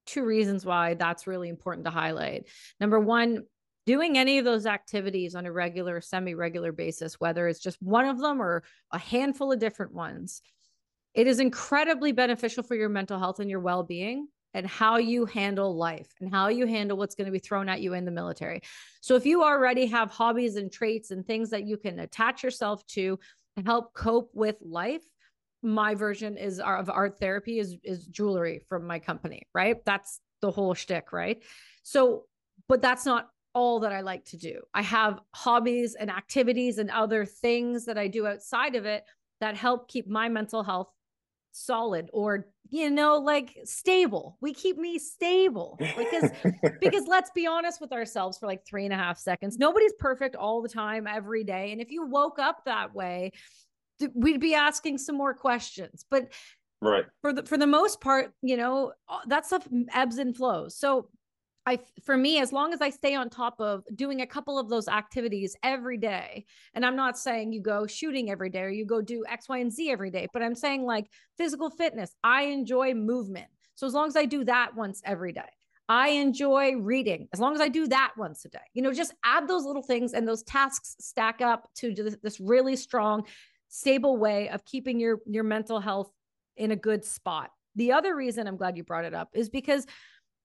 [0.06, 2.48] two reasons why that's really important to highlight.
[2.80, 3.43] Number one,
[3.86, 8.06] doing any of those activities on a regular, semi regular basis, whether it's just one
[8.06, 10.41] of them or a handful of different ones,
[11.13, 15.26] it is incredibly beneficial for your mental health and your well being and how you
[15.26, 18.12] handle life and how you handle what's going to be thrown at you in the
[18.12, 18.62] military.
[19.02, 22.86] So, if you already have hobbies and traits and things that you can attach yourself
[22.88, 23.20] to
[23.58, 25.04] to help cope with life,
[25.62, 29.84] my version is uh, of art therapy is is jewelry from my company, right?
[29.86, 31.43] That's the whole shtick, right?
[31.84, 32.26] So,
[32.67, 34.62] but that's not all that I like to do.
[34.74, 39.04] I have hobbies and activities and other things that I do outside of it
[39.39, 40.89] that help keep my mental health
[41.52, 46.30] solid or you know like stable we keep me stable because
[46.82, 50.36] because let's be honest with ourselves for like three and a half seconds nobody's perfect
[50.36, 53.32] all the time every day and if you woke up that way
[54.13, 56.31] we'd be asking some more questions but
[56.81, 58.91] right for the for the most part you know
[59.27, 61.10] that stuff ebbs and flows so
[61.67, 64.69] I, for me, as long as I stay on top of doing a couple of
[64.69, 68.86] those activities every day, and I'm not saying you go shooting every day or you
[68.86, 72.15] go do X, Y, and Z every day, but I'm saying like physical fitness.
[72.23, 73.47] I enjoy movement.
[73.75, 75.41] So as long as I do that once every day,
[75.89, 78.60] I enjoy reading as long as I do that once a day.
[78.73, 82.77] You know, just add those little things and those tasks stack up to this really
[82.77, 83.25] strong,
[83.69, 86.12] stable way of keeping your your mental health
[86.56, 87.51] in a good spot.
[87.75, 89.86] The other reason I'm glad you brought it up is because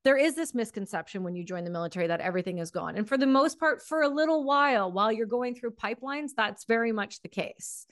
[0.04, 2.96] there is this misconception when you join the military that everything is gone.
[2.96, 6.64] And for the most part, for a little while, while you're going through pipelines, that's
[6.64, 7.86] very much the case.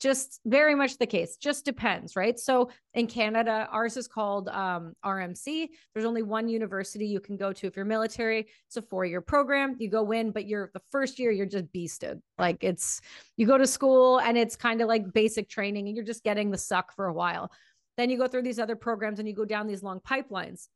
[0.00, 1.36] Just very much the case.
[1.36, 2.38] Just depends, right?
[2.38, 5.68] So in Canada, ours is called um, RMC.
[5.94, 8.46] There's only one university you can go to if you're military.
[8.66, 9.76] It's a four year program.
[9.78, 12.20] You go in, but you're the first year, you're just beasted.
[12.38, 13.00] Like it's,
[13.36, 16.50] you go to school and it's kind of like basic training and you're just getting
[16.50, 17.50] the suck for a while.
[17.96, 20.68] Then you go through these other programs and you go down these long pipelines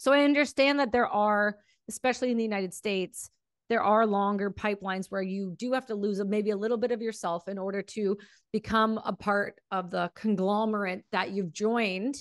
[0.00, 1.56] so I understand that there are,
[1.88, 3.30] especially in the United States,
[3.68, 7.02] there are longer pipelines where you do have to lose maybe a little bit of
[7.02, 8.16] yourself in order to
[8.52, 12.16] become a part of the conglomerate that you've joined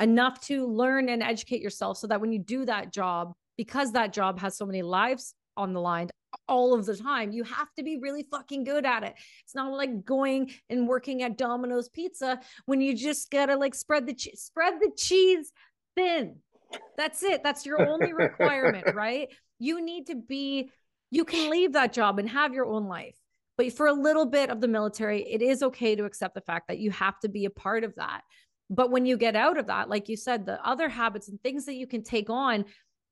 [0.00, 4.12] enough to learn and educate yourself so that when you do that job because that
[4.12, 6.08] job has so many lives on the line
[6.46, 9.72] all of the time you have to be really fucking good at it it's not
[9.72, 14.14] like going and working at Domino's pizza when you just got to like spread the
[14.14, 15.52] che- spread the cheese
[15.96, 16.36] thin
[16.96, 17.42] that's it.
[17.42, 19.28] That's your only requirement, right?
[19.58, 20.70] You need to be,
[21.10, 23.16] you can leave that job and have your own life.
[23.56, 26.68] But for a little bit of the military, it is okay to accept the fact
[26.68, 28.22] that you have to be a part of that.
[28.70, 31.64] But when you get out of that, like you said, the other habits and things
[31.66, 32.66] that you can take on,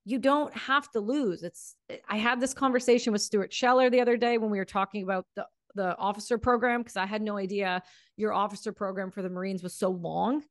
[0.05, 1.43] you don't have to lose.
[1.43, 1.75] It's
[2.09, 5.27] I had this conversation with Stuart Scheller the other day when we were talking about
[5.35, 7.83] the the officer program because I had no idea
[8.17, 10.43] your officer program for the Marines was so long.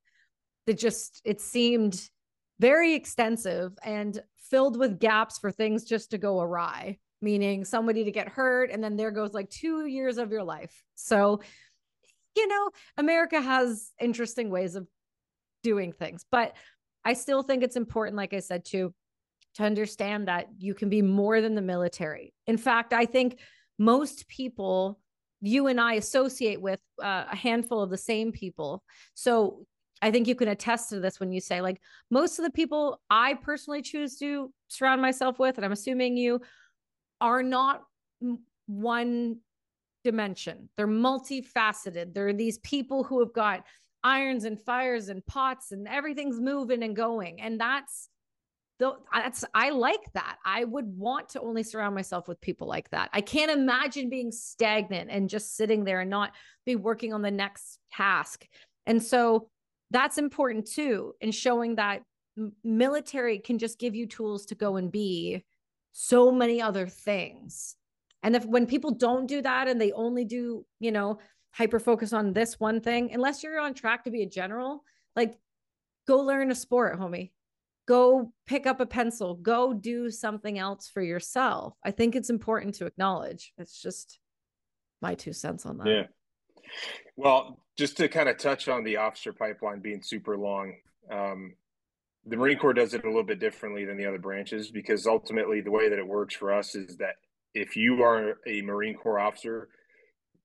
[0.68, 2.10] That just it seemed
[2.60, 8.12] very extensive and filled with gaps for things just to go awry, meaning somebody to
[8.12, 8.72] get hurt.
[8.72, 10.84] And then there goes like two years of your life.
[10.96, 11.42] So,
[12.36, 14.88] you know, America has interesting ways of
[15.64, 16.56] doing things, but
[17.04, 18.94] I still think it's important, like I said, to
[19.56, 22.34] to understand that you can be more than the military.
[22.46, 23.40] In fact, I think
[23.80, 25.00] most people
[25.42, 28.84] you and I associate with uh, a handful of the same people.
[29.14, 29.66] So
[30.02, 31.82] I think you can attest to this when you say, like,
[32.12, 36.42] most of the people I personally choose to surround myself with, and I'm assuming you
[37.22, 37.82] are not
[38.68, 39.38] one
[40.04, 40.70] dimension.
[40.78, 42.14] They're multifaceted.
[42.14, 43.64] There are these people who have got
[44.04, 47.42] irons and fires and pots and everything's moving and going.
[47.42, 48.08] And that's
[48.78, 50.38] though that's I like that.
[50.46, 53.10] I would want to only surround myself with people like that.
[53.14, 56.34] I can't imagine being stagnant and just sitting there and not
[56.66, 58.46] be working on the next task.
[58.86, 59.50] And so
[59.96, 62.02] that's important too in showing that
[62.66, 65.46] military can just give you tools to go and be
[65.94, 67.78] so many other things.
[68.22, 71.20] And if when people don't do that and they only do you know
[71.52, 74.84] hyper focus on this one thing unless you're on track to be a general
[75.16, 75.38] like
[76.06, 77.32] go learn a sport homie.
[77.88, 79.36] Go pick up a pencil.
[79.36, 81.76] Go do something else for yourself.
[81.86, 83.54] I think it's important to acknowledge.
[83.60, 84.20] It's just
[85.02, 85.88] my two cents on that.
[85.88, 86.04] Yeah
[87.16, 90.74] well, just to kind of touch on the officer pipeline being super long,
[91.12, 91.54] um,
[92.26, 95.62] the Marine Corps does it a little bit differently than the other branches because ultimately
[95.62, 97.16] the way that it works for us is that
[97.54, 99.70] if you are a Marine Corps officer,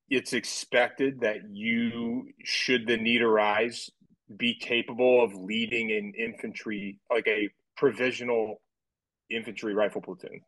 [0.09, 3.91] it's expected that you, should the need arise,
[4.37, 8.61] be capable of leading an infantry, like a provisional
[9.31, 10.41] infantry rifle platoon.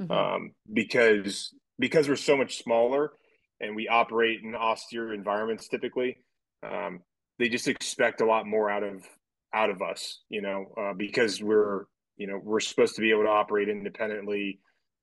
[0.00, 0.12] Mm-hmm.
[0.12, 3.12] Um, because because we're so much smaller
[3.60, 6.18] and we operate in austere environments typically
[6.62, 7.00] um,
[7.38, 9.04] they just expect a lot more out of
[9.54, 11.84] out of us you know uh, because we're
[12.16, 14.58] you know we're supposed to be able to operate independently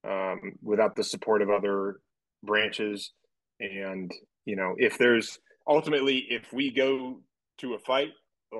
[0.07, 1.99] um, without the support of other
[2.43, 3.11] branches
[3.59, 4.11] and
[4.45, 7.21] you know if there's ultimately if we go
[7.57, 8.11] to a fight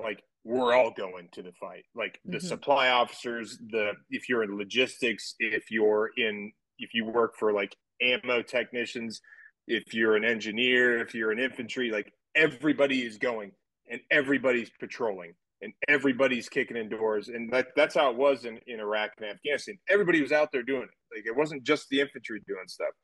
[0.02, 2.46] like we're all going to the fight like the mm-hmm.
[2.46, 7.74] supply officers the if you're in logistics if you're in if you work for like
[8.02, 9.20] ammo technicians
[9.66, 13.52] if you're an engineer, if you're an infantry, like everybody is going
[13.90, 17.28] and everybody's patrolling and everybody's kicking in doors.
[17.28, 19.78] And that, that's how it was in, in Iraq and Afghanistan.
[19.88, 21.16] Everybody was out there doing it.
[21.16, 22.94] Like it wasn't just the infantry doing stuff.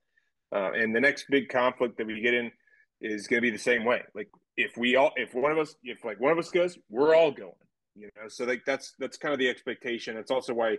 [0.55, 2.51] Uh, and the next big conflict that we get in
[3.01, 4.03] is going to be the same way.
[4.15, 7.15] Like if we all, if one of us, if like one of us goes, we're
[7.15, 7.53] all going.
[7.95, 10.15] You know, so like that's that's kind of the expectation.
[10.15, 10.79] That's also why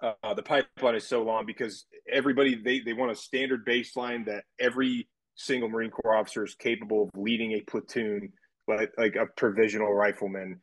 [0.00, 4.44] uh, the pipeline is so long because everybody they, they want a standard baseline that
[4.58, 8.32] every single Marine Corps officer is capable of leading a platoon,
[8.68, 10.60] like like a provisional rifleman,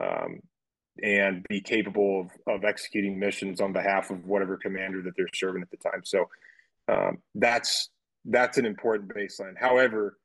[0.00, 0.40] um,
[1.02, 5.62] and be capable of, of executing missions on behalf of whatever commander that they're serving
[5.62, 6.02] at the time.
[6.04, 6.28] So
[6.88, 7.90] um, that's
[8.24, 9.54] that's an important baseline.
[9.58, 10.16] However,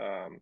[0.00, 0.38] um,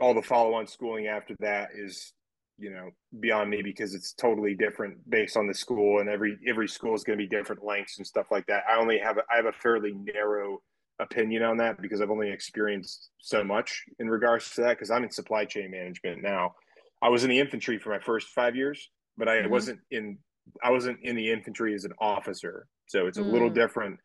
[0.00, 2.12] all the follow-on schooling after that is
[2.58, 2.90] you know
[3.20, 7.04] beyond me because it's totally different based on the school and every every school is
[7.04, 9.46] going to be different lengths and stuff like that i only have a, i have
[9.46, 10.60] a fairly narrow
[10.98, 15.04] opinion on that because i've only experienced so much in regards to that because i'm
[15.04, 16.54] in supply chain management now
[17.02, 19.50] i was in the infantry for my first five years but i mm-hmm.
[19.50, 20.16] wasn't in
[20.62, 23.32] i wasn't in the infantry as an officer so it's a mm.
[23.32, 23.98] little different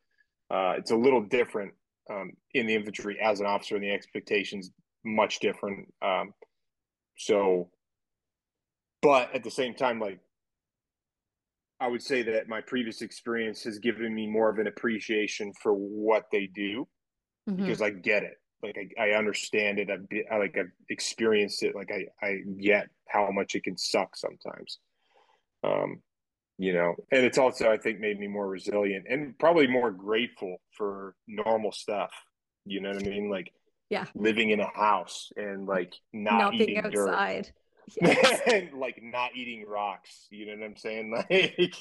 [0.50, 1.72] uh, it's a little different
[2.12, 4.72] um, in the infantry as an officer and the expectations
[5.06, 6.34] much different um,
[7.18, 7.70] so
[9.02, 10.20] but at the same time, like
[11.80, 15.74] I would say that my previous experience has given me more of an appreciation for
[15.74, 16.88] what they do
[17.50, 17.62] mm-hmm.
[17.62, 18.36] because I get it.
[18.62, 19.90] Like I, I understand it.
[19.90, 21.76] I've been, I, like I've experienced it.
[21.76, 24.78] Like I, I get how much it can suck sometimes.
[25.64, 26.02] Um,
[26.60, 30.58] you know, and it's also I think made me more resilient and probably more grateful
[30.78, 32.12] for normal stuff.
[32.66, 33.32] You know what I mean?
[33.32, 33.52] Like
[33.90, 37.46] yeah, living in a house and like not, not eating outside.
[37.46, 37.54] Dirt
[38.02, 38.42] yes.
[38.48, 40.28] and like not eating rocks.
[40.30, 41.12] You know what I'm saying?
[41.30, 41.76] Like,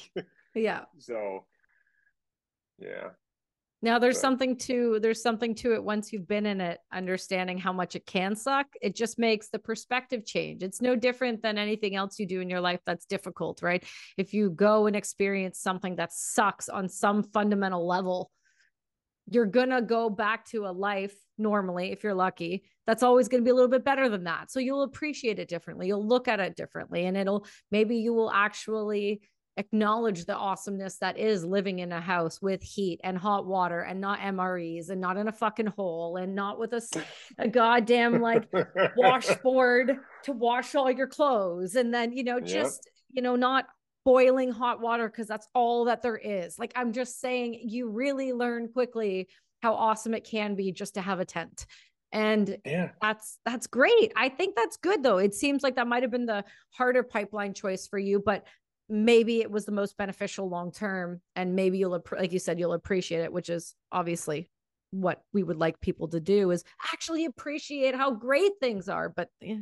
[0.53, 0.81] yeah.
[0.99, 1.45] So,
[2.77, 3.09] yeah.
[3.81, 4.21] Now there's but.
[4.21, 8.05] something to there's something to it once you've been in it, understanding how much it
[8.05, 8.67] can suck.
[8.81, 10.61] It just makes the perspective change.
[10.61, 13.83] It's no different than anything else you do in your life that's difficult, right?
[14.17, 18.29] If you go and experience something that sucks on some fundamental level,
[19.29, 23.45] you're gonna go back to a life normally if you're lucky that's always going to
[23.45, 24.51] be a little bit better than that.
[24.51, 28.31] So you'll appreciate it differently you'll look at it differently and it'll maybe you will
[28.31, 29.21] actually
[29.57, 33.99] acknowledge the awesomeness that is living in a house with heat and hot water and
[33.99, 36.81] not MREs and not in a fucking hole and not with a,
[37.37, 38.47] a goddamn like
[38.95, 42.93] washboard to wash all your clothes and then you know just yep.
[43.11, 43.65] you know not
[44.05, 46.57] boiling hot water because that's all that there is.
[46.57, 49.27] Like i'm just saying you really learn quickly
[49.61, 51.65] how awesome it can be just to have a tent
[52.13, 56.03] and yeah that's that's great i think that's good though it seems like that might
[56.03, 58.45] have been the harder pipeline choice for you but
[58.89, 62.73] maybe it was the most beneficial long term and maybe you'll like you said you'll
[62.73, 64.49] appreciate it which is obviously
[64.91, 69.29] what we would like people to do is actually appreciate how great things are but
[69.39, 69.55] yeah,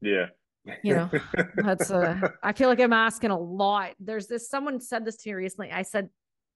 [0.00, 0.26] yeah.
[0.84, 1.10] you know
[1.56, 5.30] that's uh i feel like i'm asking a lot there's this someone said this to
[5.30, 6.08] me recently i said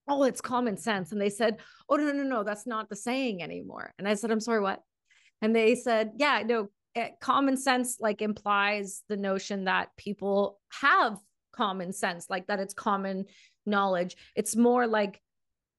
[0.07, 1.11] oh, it's common sense.
[1.11, 1.57] And they said,
[1.89, 3.93] oh, no, no, no, that's not the saying anymore.
[3.99, 4.81] And I said, I'm sorry, what?
[5.41, 10.59] And they said, yeah, no, it, eh, common sense like implies the notion that people
[10.81, 11.17] have
[11.51, 13.25] common sense, like that it's common
[13.65, 14.15] knowledge.
[14.35, 15.21] It's more like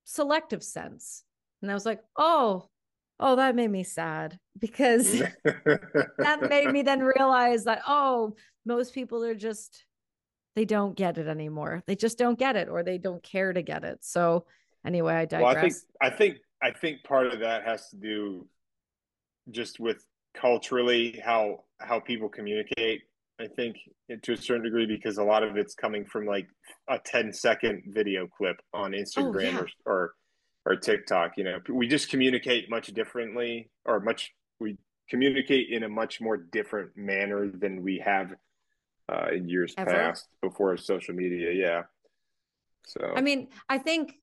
[0.05, 1.25] selective sense.
[1.63, 2.69] And I was like, oh,
[3.21, 9.25] oh, that made me sad because that made me then realize that, oh, most people
[9.25, 9.85] are just
[10.55, 11.85] they don't get it anymore.
[11.87, 13.99] They just don't get it or they don't care to get it.
[14.01, 14.45] So
[14.85, 15.55] anyway, I digress.
[15.55, 18.47] Well, I think I think I think part of that has to do
[19.51, 23.03] just with culturally how how people communicate.
[23.41, 23.77] I think
[24.23, 26.49] to a certain degree because a lot of it's coming from like
[26.89, 29.59] a 10 second video clip on oh, Instagram oh, yeah.
[29.59, 30.13] or, or
[30.67, 31.33] or TikTok.
[31.37, 34.77] You know, we just communicate much differently or much we
[35.09, 38.35] communicate in a much more different manner than we have
[39.11, 39.91] uh, in years Ever?
[39.91, 41.53] past before social media.
[41.53, 41.83] Yeah.
[42.87, 44.15] So I mean, I think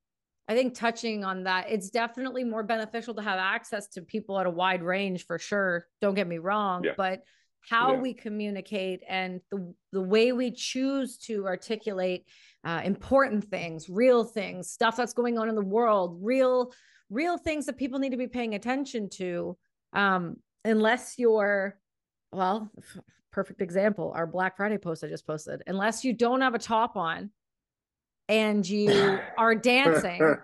[0.48, 4.46] I think touching on that, it's definitely more beneficial to have access to people at
[4.46, 5.88] a wide range for sure.
[6.02, 6.92] Don't get me wrong, yeah.
[6.96, 7.22] but
[7.68, 8.00] how yeah.
[8.00, 12.26] we communicate and the the way we choose to articulate
[12.64, 16.72] uh, important things, real things, stuff that's going on in the world, real
[17.10, 19.58] real things that people need to be paying attention to.
[19.94, 21.80] Um, unless you're
[22.32, 22.72] well,
[23.32, 26.96] perfect example our black friday post i just posted unless you don't have a top
[26.96, 27.30] on
[28.28, 30.36] and you are dancing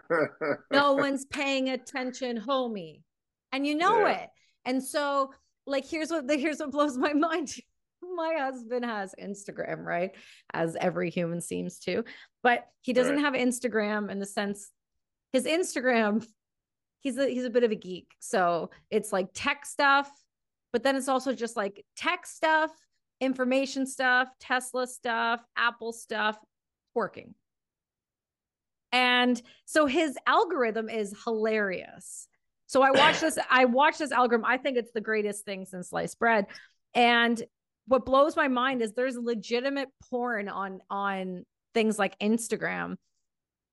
[0.72, 3.02] no one's paying attention homie
[3.52, 4.20] and you know yeah.
[4.20, 4.30] it
[4.66, 5.32] and so
[5.66, 7.56] like here's what the, here's what blows my mind
[8.16, 10.12] my husband has instagram right
[10.54, 12.04] as every human seems to
[12.44, 13.26] but he doesn't right.
[13.26, 14.72] have instagram in the sense
[15.34, 16.26] his instagram
[17.00, 20.12] he's a he's a bit of a geek so it's like tech stuff
[20.72, 22.72] but then it's also just like tech stuff,
[23.20, 26.38] information stuff, Tesla stuff, Apple stuff,
[26.96, 27.34] working.
[28.92, 32.28] And so his algorithm is hilarious.
[32.68, 34.46] So I watched this, I watched this algorithm.
[34.46, 36.48] I think it's the greatest thing since sliced bread.
[36.94, 37.42] And
[37.88, 42.96] what blows my mind is there's legitimate porn on on things like Instagram,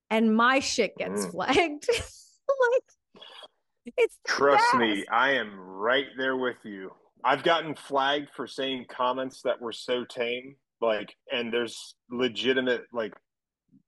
[0.09, 1.31] and my shit gets mm.
[1.31, 1.87] flagged.
[1.89, 4.77] like it's trust best.
[4.77, 6.91] me, I am right there with you.
[7.23, 13.13] I've gotten flagged for saying comments that were so tame, like, and there's legitimate, like,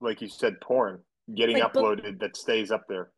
[0.02, 1.00] like you said, porn
[1.36, 3.12] getting like, uploaded that stays up there.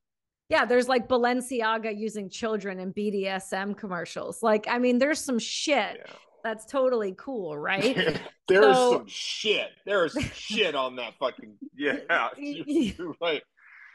[0.50, 4.44] Yeah, there's like Balenciaga using children in BDSM commercials.
[4.44, 5.98] Like, I mean, there's some shit.
[6.06, 6.14] Yeah.
[6.44, 8.20] That's totally cool, right?
[8.50, 9.70] There's So- some shit.
[9.86, 12.28] There's shit on that fucking yeah.
[12.38, 13.42] You're right.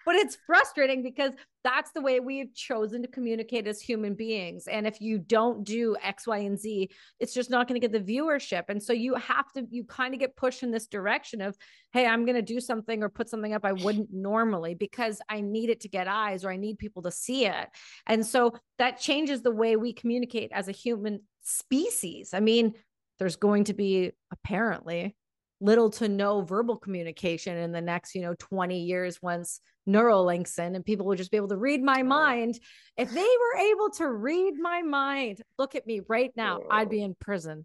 [0.08, 1.32] But it's frustrating because
[1.62, 4.66] that's the way we've chosen to communicate as human beings.
[4.66, 6.88] And if you don't do x y and z
[7.20, 8.62] it's just not going to get the viewership.
[8.70, 11.58] And so you have to you kind of get pushed in this direction of
[11.92, 15.42] hey i'm going to do something or put something up i wouldn't normally because i
[15.42, 17.68] need it to get eyes or i need people to see it.
[18.06, 22.32] And so that changes the way we communicate as a human species.
[22.32, 22.72] I mean
[23.18, 25.14] there's going to be apparently
[25.60, 30.74] little to no verbal communication in the next you know 20 years once Neuralinks in
[30.74, 32.58] and people will just be able to read my mind.
[32.96, 37.02] If they were able to read my mind, look at me right now, I'd be
[37.02, 37.64] in prison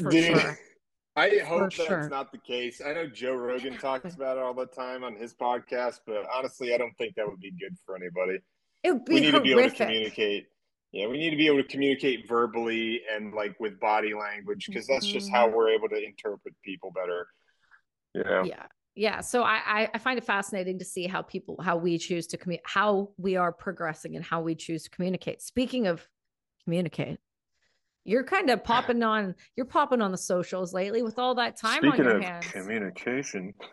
[0.00, 0.58] for Dude, sure.
[1.16, 2.08] I hope that's sure.
[2.08, 2.80] not the case.
[2.84, 6.74] I know Joe Rogan talks about it all the time on his podcast, but honestly,
[6.74, 8.38] I don't think that would be good for anybody.
[8.82, 10.46] It would be we need to be able to communicate.
[10.92, 14.86] Yeah, we need to be able to communicate verbally and like with body language because
[14.86, 15.54] that's just how Mhm.
[15.54, 17.26] we're able to interpret people better.
[18.12, 18.42] You know?
[18.44, 18.66] Yeah.
[18.94, 19.20] Yeah.
[19.22, 22.66] So I, I find it fascinating to see how people how we choose to communicate
[22.68, 25.40] how we are progressing and how we choose to communicate.
[25.40, 26.06] Speaking of
[26.64, 27.18] communicate,
[28.04, 31.78] you're kind of popping on you're popping on the socials lately with all that time
[31.84, 32.52] Speaking on your of hands.
[32.52, 33.54] communication,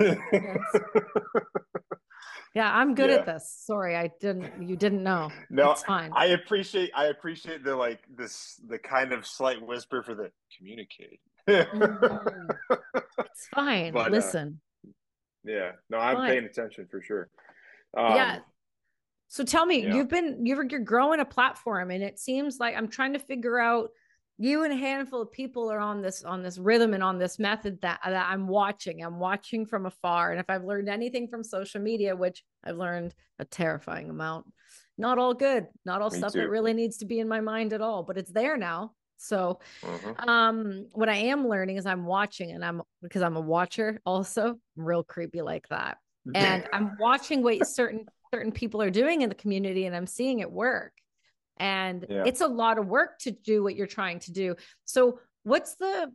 [2.55, 3.17] yeah, I'm good Yeah.
[3.17, 3.63] at this.
[3.65, 5.29] Sorry, I didn't you didn't know.
[5.49, 6.11] no, it's fine.
[6.15, 11.19] I appreciate I appreciate the like this the kind of slight whisper for the communicate.
[11.47, 12.49] Mhm.
[13.19, 13.93] It's fine.
[13.99, 14.61] But, uh, Listen.
[15.43, 16.29] yeah, no, I'm Fine.
[16.29, 17.29] paying attention for sure.
[17.97, 18.39] Um, yeah.
[19.27, 19.95] So tell me, yeah.
[19.95, 23.59] you've been you're you're growing a platform, and it seems like I'm trying to figure
[23.59, 23.89] out.
[24.41, 27.39] You and a handful of people are on this on this rhythm and on this
[27.39, 29.03] method that that I'm watching.
[29.03, 33.13] I'm watching from afar, and if I've learned anything from social media, which I've learned
[33.37, 34.45] a terrifying amount,
[34.97, 36.39] not all good, not all Me stuff too.
[36.39, 38.93] that really needs to be in my mind at all, but it's there now.
[39.17, 40.27] So mhm.
[40.27, 44.57] um what i am learning is i'm watching and i'm because i'm a watcher also
[44.77, 45.97] I'm real creepy like that
[46.33, 50.39] and i'm watching what certain certain people are doing in the community and i'm seeing
[50.39, 50.93] it work
[51.59, 52.23] and Yeah.
[52.25, 54.55] it's a lot of work to do what you're trying to do
[54.85, 56.11] so what's the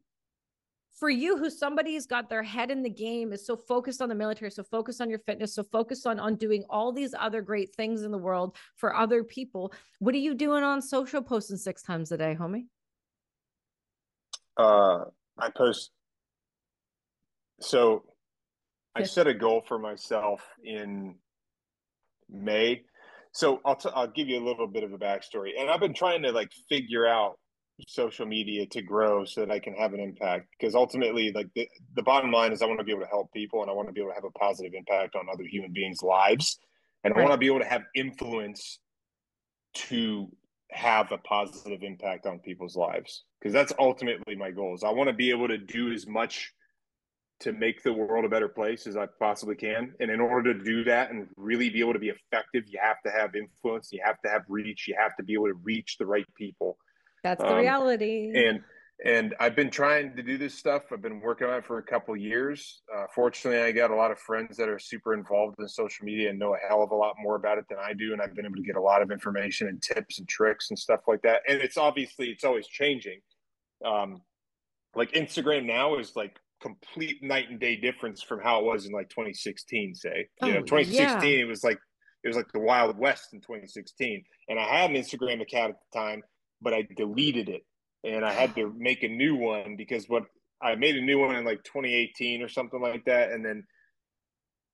[0.99, 4.15] for you who somebody's got their head in the game is so focused on the
[4.15, 7.75] military so focused on your fitness so focused on on doing all these other great
[7.75, 11.83] things in the world for other people what are you doing on social posting six
[11.83, 12.67] times a day homie
[14.57, 15.05] uh,
[15.37, 15.91] I post.
[17.61, 18.05] So
[18.95, 21.17] I set a goal for myself in
[22.31, 22.85] May.
[23.35, 25.93] So I'll t- I'll give you a little bit of a backstory, and I've been
[25.95, 27.39] trying to like figure out
[27.89, 30.47] social media to grow so that I can have an impact.
[30.57, 33.33] Because ultimately, like the, the bottom line is, I want to be able to help
[33.33, 35.73] people, and I want to be able to have a positive impact on other human
[35.73, 36.59] beings' lives,
[37.03, 37.23] and I Right.
[37.25, 38.79] want to be able to have influence
[39.75, 40.31] to
[40.71, 45.09] have a positive impact on people's lives because that's ultimately my goal is i want
[45.09, 46.53] to be able to do as much
[47.41, 50.65] to make the world a better place as i possibly can and in order to
[50.65, 54.01] do that and really be able to be effective you have to have influence you
[54.05, 56.79] have to have reach you have to be able to reach the right people
[57.23, 58.33] That's the Um, reality.
[58.37, 58.63] and
[59.05, 60.93] and I've been trying to do this stuff.
[60.93, 62.81] I've been working on it for a couple years.
[62.95, 66.31] Uh, fortunately, I got a lot of friends that are super involved in social media
[66.31, 68.35] and know a hell of a lot more about it than I do, and I've
[68.37, 71.23] been able to get a lot of information and tips and tricks and stuff like
[71.23, 71.43] that.
[71.49, 73.21] And it's obviously it's always changing.
[73.85, 74.23] Um,
[74.95, 78.93] like Instagram now is like complete night and day difference from how it was in
[78.93, 79.95] like 2016.
[79.95, 80.99] Say, you know, Oh, 2016
[81.31, 81.45] yeah.
[81.45, 81.79] it was like
[82.23, 85.77] it was like the Wild West in 2016, and I had an Instagram account at
[85.93, 86.23] the time,
[86.63, 87.63] but I deleted it
[88.05, 90.25] and I had to make a new one because what
[90.63, 93.65] I made a new one in like 2018 or something like that, and then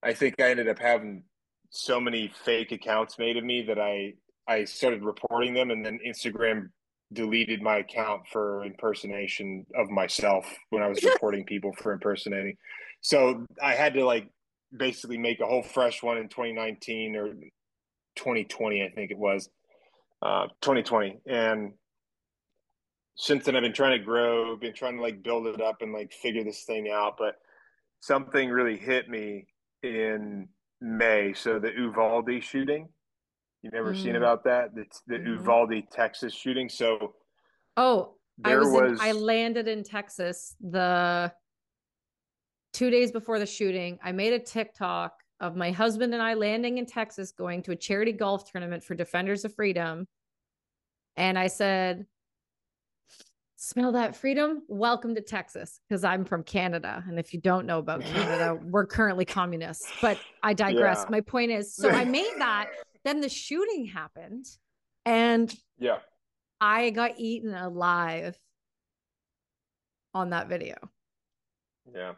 [0.03, 1.23] I think I ended up having
[1.69, 4.13] so many fake accounts made of me that I
[4.47, 6.69] I started reporting them, and then Instagram
[7.13, 12.55] deleted my account for impersonation of myself when I was reporting people for impersonating.
[13.01, 14.29] So I had to like
[14.75, 17.33] basically make a whole fresh one in 2019 or
[18.15, 19.49] 2020, I think it was,
[20.21, 21.73] uh, 2020, and
[23.15, 25.93] since then I've been trying to grow, been trying to like build it up and
[25.93, 27.15] like figure this thing out.
[27.17, 27.35] But
[27.99, 29.45] something really hit me
[29.83, 30.47] in
[30.81, 31.33] May.
[31.33, 32.89] So the Uvalde shooting,
[33.61, 34.17] you never seen Mm.
[34.17, 34.73] about that?
[34.75, 35.25] The, the Mhm.
[35.37, 36.67] Uvalde, Texas shooting.
[36.69, 37.15] So
[37.77, 41.31] oh, I there was, was, in, I landed in Texas the
[42.73, 43.99] two days before the shooting.
[44.03, 47.75] I made a TikTok of my husband and I landing in Texas, going to a
[47.75, 50.07] charity golf tournament for Defenders of Freedom.
[51.17, 52.05] And I said,
[53.57, 54.63] Smell that freedom?
[54.67, 55.81] Welcome to Texas.
[55.87, 57.03] Because I'm from Canada.
[57.07, 59.87] And if you don't know about Canada, we're currently communists.
[60.01, 61.01] But I digress.
[61.03, 61.11] Yeah.
[61.11, 62.71] My point is so I made that.
[63.03, 64.45] Then the shooting happened.
[65.05, 65.99] And yeah,
[66.59, 68.37] I got eaten alive
[70.13, 70.75] on that video.
[71.93, 72.13] Yeah.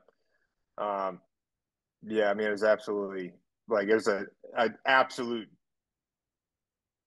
[0.77, 1.19] Um,
[2.05, 3.31] yeah, I mean, it was absolutely
[3.69, 4.25] like it was a
[4.57, 5.47] an absolute,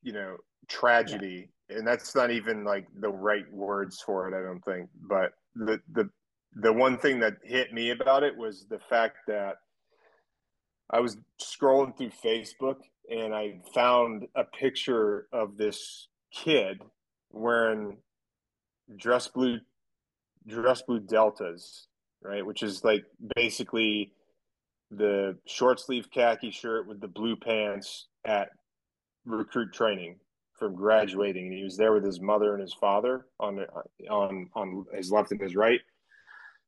[0.03, 0.37] you know,
[0.69, 1.79] tragedy, yeah.
[1.79, 4.35] and that's not even like the right words for it.
[4.35, 4.89] I don't think.
[5.09, 6.09] But the the
[6.55, 9.57] the one thing that hit me about it was the fact that
[10.91, 12.77] I was scrolling through Facebook
[13.11, 16.81] and I found a picture of this kid
[17.31, 17.99] wearing
[18.97, 19.59] dress blue
[20.47, 21.89] dress blue deltas,
[22.23, 22.45] right?
[22.45, 23.05] Which is like
[23.35, 24.13] basically
[24.91, 28.51] the short sleeve khaki shirt with the blue pants at
[29.25, 30.17] recruit training
[30.55, 33.65] from graduating, and he was there with his mother and his father on
[34.11, 35.81] on on his left and his right.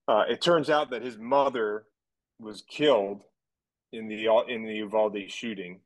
[0.06, 1.84] Uh, it turns out that his mother
[2.38, 3.22] was killed
[3.92, 5.80] in the in the Uvalde shooting,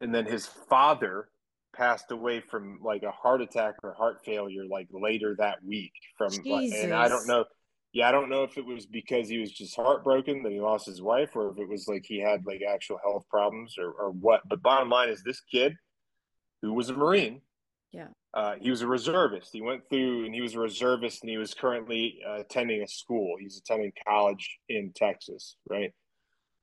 [0.00, 1.28] and then his father
[1.76, 6.32] passed away from like a heart attack or heart failure like later that week from
[6.72, 7.44] and I don't know
[7.92, 10.86] yeah, I don't know if it was because he was just heartbroken that he lost
[10.86, 14.10] his wife, or if it was like he had like actual health problems, or, or
[14.10, 14.42] what.
[14.48, 15.74] But bottom line is, this kid,
[16.60, 17.40] who was a Marine,
[17.90, 19.50] yeah, uh, he was a reservist.
[19.52, 22.88] He went through, and he was a reservist, and he was currently uh, attending a
[22.88, 23.36] school.
[23.40, 25.92] He's attending college in Texas, right?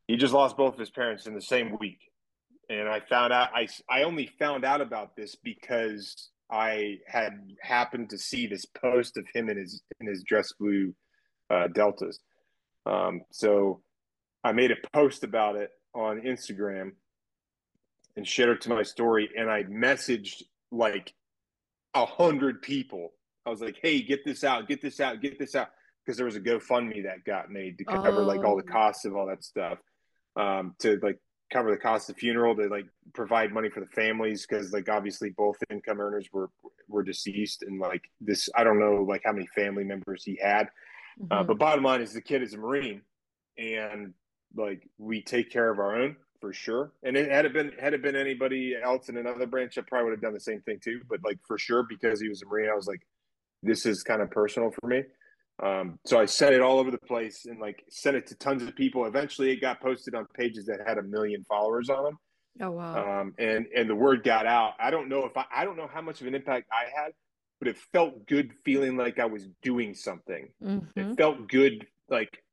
[0.08, 2.00] He just lost both of his parents in the same week,
[2.70, 3.50] and I found out.
[3.54, 9.18] I I only found out about this because I had happened to see this post
[9.18, 10.94] of him in his in his dress blue
[11.50, 12.20] uh, deltas.
[12.86, 13.82] Um, so
[14.44, 16.92] I made a post about it on Instagram
[18.16, 21.14] and shared it to my story, and I messaged like
[21.94, 23.14] a hundred people.
[23.46, 24.68] I was like, "Hey, get this out!
[24.68, 25.22] Get this out!
[25.22, 25.70] Get this out!"
[26.06, 28.26] Because there was a GoFundMe that got made to cover oh.
[28.26, 28.72] like all the oh.
[28.72, 29.80] costs of all that stuff,
[30.36, 31.20] um, to like
[31.52, 34.90] cover the cost of the funeral, to like provide money for the families, because like
[34.90, 36.50] obviously both income earners were
[36.88, 40.70] were deceased, and like this, I don't know like how many family members he had,
[41.20, 41.34] uh, mm-hmm.
[41.34, 43.02] Uh, but bottom line is the kid is a Marine,
[43.58, 44.14] and
[44.56, 46.92] like we take care of our own for sure.
[47.04, 50.06] And it had it been had it been anybody else in another branch, I probably
[50.06, 51.02] would have done the same thing too.
[51.10, 53.06] But like for sure, because he was a Marine, I was like,
[53.64, 55.04] this is kind of personal for me.
[55.64, 58.64] Um, so I sent it all over the place and like sent it to tons
[58.64, 59.06] of people.
[59.06, 62.18] Eventually, it got posted on pages that had a million followers on them.
[62.62, 63.22] Oh wow!
[63.22, 64.74] Um, and and the word got out.
[64.80, 67.12] I don't know if I I don't know how much of an impact I had,
[67.60, 70.50] but it felt good feeling like I was doing something.
[70.64, 71.00] Mm-hmm.
[71.00, 72.44] It felt good, like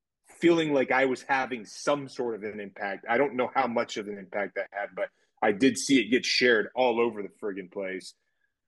[0.40, 3.06] feeling like I was having some sort of an impact.
[3.08, 5.08] I don't know how much of an impact I had, but
[5.40, 8.14] I did see it get shared all over the friggin' place.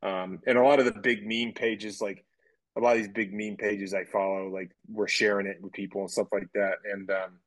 [0.03, 2.25] Um, and a lot of the big meme pages, like
[2.77, 6.03] a lot of these big meme pages I follow, like we're sharing it with people
[6.03, 6.79] and stuff like that.
[6.93, 7.39] And um,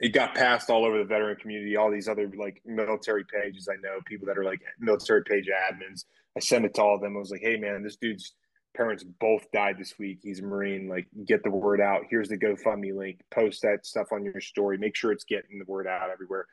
[0.00, 3.76] it got passed all over the veteran community, all these other like military pages I
[3.76, 6.04] know, people that are like military page admins
[6.36, 7.16] I sent it to all of them.
[7.16, 8.34] I was like, hey, man, this dude's
[8.76, 10.18] parents both died this week.
[10.22, 10.86] He's a Marine.
[10.86, 12.02] Like, get the word out.
[12.10, 13.20] Here's the GoFundMe link.
[13.32, 14.76] Post that stuff on your story.
[14.76, 16.46] Make sure it's getting the word out everywhere.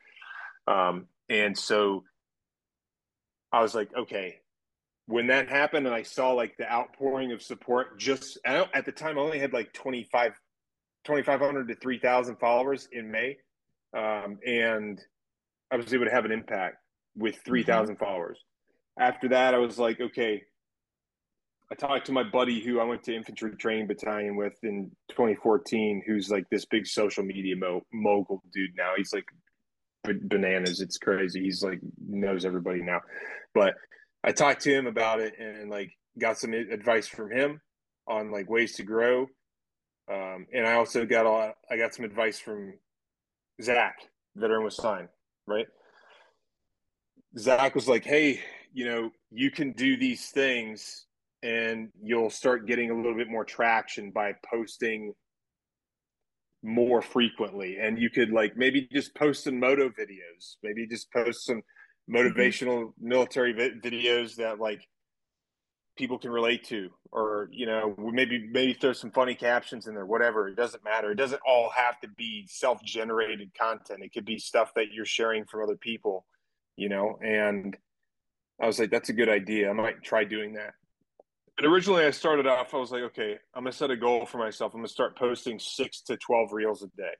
[0.66, 2.04] Um, and so
[3.52, 4.36] I was like, okay.
[5.06, 9.18] When that happened and I saw like the outpouring of support, just at the time,
[9.18, 10.32] I only had like 25,
[11.04, 13.36] 2,500 to 3,000 followers in May.
[13.96, 15.00] Um, and
[15.70, 16.76] I was able to have an impact
[17.16, 18.04] with 3,000 mm-hmm.
[18.04, 18.38] followers
[18.98, 20.42] after that, I was like, okay.
[21.72, 26.02] I talked to my buddy who I went to infantry training battalion with in 2014,
[26.06, 28.92] who's like this big social media mo- mogul dude now.
[28.96, 29.24] He's like
[30.28, 30.80] bananas.
[30.80, 31.42] It's crazy.
[31.42, 33.00] He's like knows everybody now.
[33.54, 33.74] But
[34.24, 37.60] I talked to him about it and like got some advice from him
[38.08, 39.26] on like ways to grow.
[40.10, 42.74] Um, and I also got a I got some advice from
[43.62, 43.96] Zach,
[44.34, 45.08] veteran with sign,
[45.46, 45.66] right?
[47.38, 48.40] Zach was like, "Hey,
[48.72, 51.06] you know, you can do these things
[51.42, 55.12] and you'll start getting a little bit more traction by posting
[56.62, 61.44] more frequently and you could like maybe just post some moto videos maybe just post
[61.44, 61.60] some
[62.10, 63.08] motivational mm-hmm.
[63.08, 64.86] military vi- videos that like
[65.96, 70.04] people can relate to or you know maybe maybe throw some funny captions in there
[70.04, 74.36] whatever it doesn't matter it doesn't all have to be self-generated content it could be
[74.36, 76.26] stuff that you're sharing from other people
[76.76, 77.76] you know and
[78.60, 79.70] I was like, that's a good idea.
[79.70, 80.74] I might try doing that.
[81.58, 84.38] And originally, I started off, I was like, okay, I'm to set a goal for
[84.38, 84.74] myself.
[84.74, 87.14] I'm to start posting six to 12 reels a day.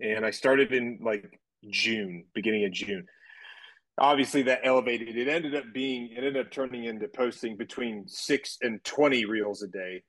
[0.00, 3.06] And I started in like June, beginning of June.
[3.98, 5.16] Obviously, that elevated.
[5.16, 9.62] It ended up being, it ended up turning into posting between six and 20 reels
[9.62, 10.02] a day.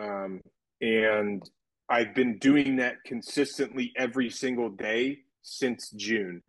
[0.00, 0.40] Um,
[0.80, 1.42] and
[1.88, 6.42] I've been doing that consistently every single day since June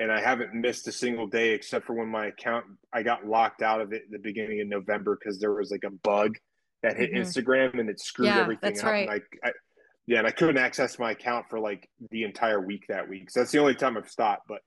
[0.00, 3.62] and I haven't missed a single day except for when my account I got locked
[3.62, 6.36] out of it at the beginning of November because there was like a bug
[6.82, 7.22] that hit mm-hmm.
[7.22, 8.86] Instagram and it screwed yeah, everything that's up.
[8.86, 9.08] Right.
[9.08, 9.52] And I, I,
[10.06, 13.30] yeah, and I couldn't access my account for like the entire week that week.
[13.30, 14.48] So that's the only time I've stopped.
[14.48, 14.60] But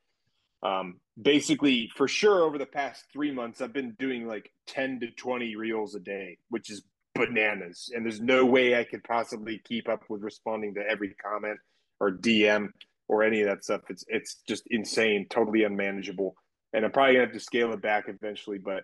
[0.64, 5.12] um, basically, for sure, over the past three months, I've been doing like 10 to
[5.12, 6.84] 20 reels a day, which is
[7.14, 7.92] bananas.
[7.94, 11.60] And there's no way I could possibly keep up with responding to every comment
[12.00, 12.70] or DM
[13.08, 13.82] or any of that stuff.
[13.90, 16.36] It's it's just insane, totally unmanageable.
[16.72, 18.84] And I'm probably gonna have to scale it back eventually, but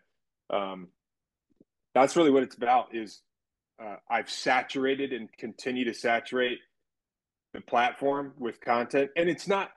[0.56, 0.90] um,
[1.96, 2.94] that's really what it's about.
[2.94, 3.22] Is
[3.82, 6.60] uh, I've saturated and continue to saturate
[7.54, 9.72] the platform with content, and it's not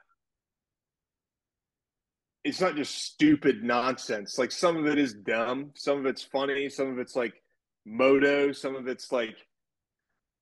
[2.44, 4.38] it's not just stupid nonsense.
[4.38, 7.34] Like some of it is dumb, some of it's funny, some of it's like
[7.86, 9.36] moto, some of it's like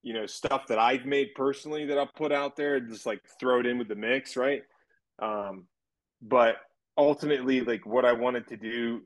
[0.03, 3.21] you know stuff that I've made personally that I'll put out there and just like
[3.39, 4.63] throw it in with the mix, right?
[5.21, 5.67] Um,
[6.23, 6.57] but
[6.97, 9.03] ultimately, like what I wanted to do,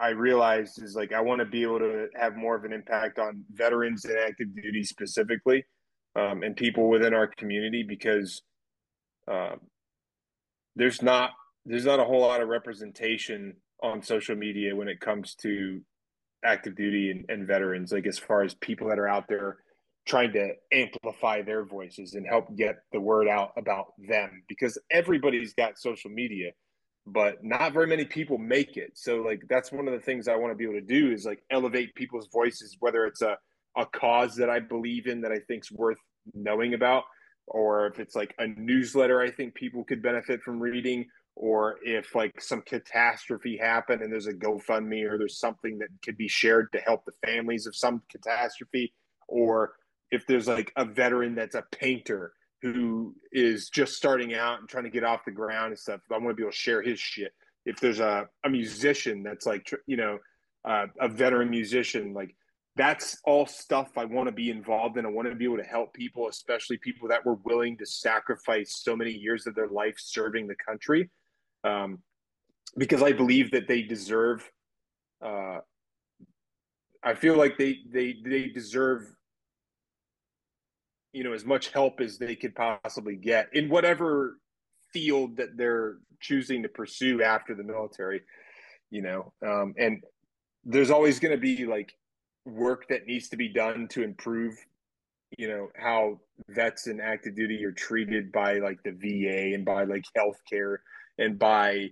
[0.00, 3.18] I realized is like I want to be able to have more of an impact
[3.18, 5.64] on veterans and active duty specifically,
[6.14, 8.42] um, and people within our community because
[9.26, 9.58] um,
[10.76, 11.30] there's not
[11.66, 15.80] there's not a whole lot of representation on social media when it comes to
[16.44, 19.58] active duty and, and veterans like as far as people that are out there
[20.06, 25.52] trying to amplify their voices and help get the word out about them because everybody's
[25.54, 26.52] got social media
[27.06, 28.90] but not very many people make it.
[28.94, 31.24] So like that's one of the things i want to be able to do is
[31.24, 33.36] like elevate people's voices whether it's a,
[33.76, 35.98] a cause that i believe in that i think's worth
[36.34, 37.04] knowing about
[37.46, 41.06] or if it's like a newsletter i think people could benefit from reading
[41.36, 46.16] or if like some catastrophe happened and there's a gofundme or there's something that could
[46.16, 48.92] be shared to help the families of some catastrophe
[49.28, 49.74] or
[50.10, 52.32] if there's like a veteran that's a painter
[52.62, 56.14] who is just starting out and trying to get off the ground and stuff, I
[56.14, 57.32] want to be able to share his shit.
[57.66, 60.18] If there's a, a musician that's like, you know,
[60.64, 62.34] uh, a veteran musician, like
[62.76, 65.06] that's all stuff I want to be involved in.
[65.06, 68.80] I want to be able to help people, especially people that were willing to sacrifice
[68.82, 71.10] so many years of their life serving the country,
[71.66, 71.98] um,
[72.76, 74.48] because I believe that they deserve.
[75.24, 75.58] Uh,
[77.02, 79.10] I feel like they they they deserve
[81.12, 84.38] you know as much help as they could possibly get in whatever
[84.92, 88.20] field that they're choosing to pursue after the military
[88.90, 90.02] you know um, and
[90.64, 91.92] there's always going to be like
[92.44, 94.54] work that needs to be done to improve
[95.38, 99.84] you know how vets and active duty are treated by like the va and by
[99.84, 100.76] like healthcare
[101.18, 101.90] and by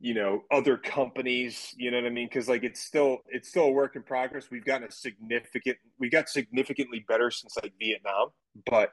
[0.00, 2.26] you know other companies you know what i mean?
[2.26, 4.50] Because like it's still it's still a work in progress.
[4.50, 8.28] We've gotten a significant we got significantly better since like vietnam
[8.68, 8.92] but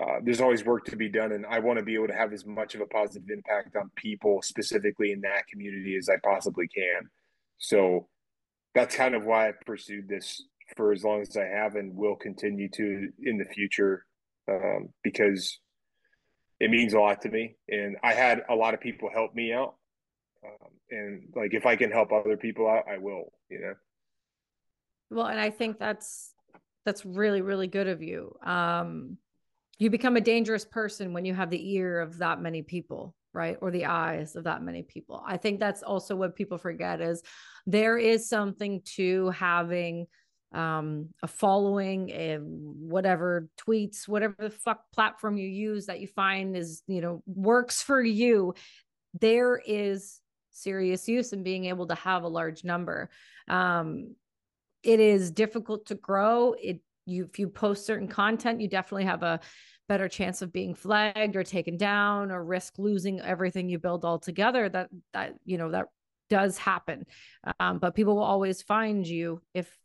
[0.00, 2.32] uh, there's always work to be done and i want to be able to have
[2.32, 6.68] as much of a positive impact on people specifically in that community as i possibly
[6.68, 7.08] can.
[7.58, 8.08] So
[8.74, 10.42] that's kind of why i've pursued this
[10.76, 14.04] for as long as i have and will continue to in the future
[14.50, 15.60] um, because
[16.60, 17.56] it means a lot to me.
[17.68, 19.74] And i had a lot of people help me out.
[20.44, 23.74] Um, and like if i can help other people out i will you know?
[25.10, 26.32] Well and i think that's
[26.84, 28.36] that's really really good of you.
[28.42, 29.18] Um
[29.78, 33.58] you become a dangerous person when you have the ear of that many people right?
[33.60, 35.22] Or the eyes of that many people.
[35.24, 37.22] I think that's also what people forget is
[37.66, 40.06] there is something to having
[40.52, 46.56] um, a following, a whatever tweets, whatever the fuck platform you use that you find
[46.56, 48.54] is, you know, works for you.
[49.20, 50.20] There is
[50.50, 53.10] serious use and being able to have a large number.
[53.48, 54.14] Um,
[54.82, 56.54] it is difficult to grow.
[56.60, 59.40] It you if you post certain content, you definitely have a
[59.88, 64.68] better chance of being flagged or taken down or risk losing everything you build altogether.
[64.68, 65.86] That that you know that
[66.28, 67.04] does happen,
[67.60, 69.76] um, but people will always find you if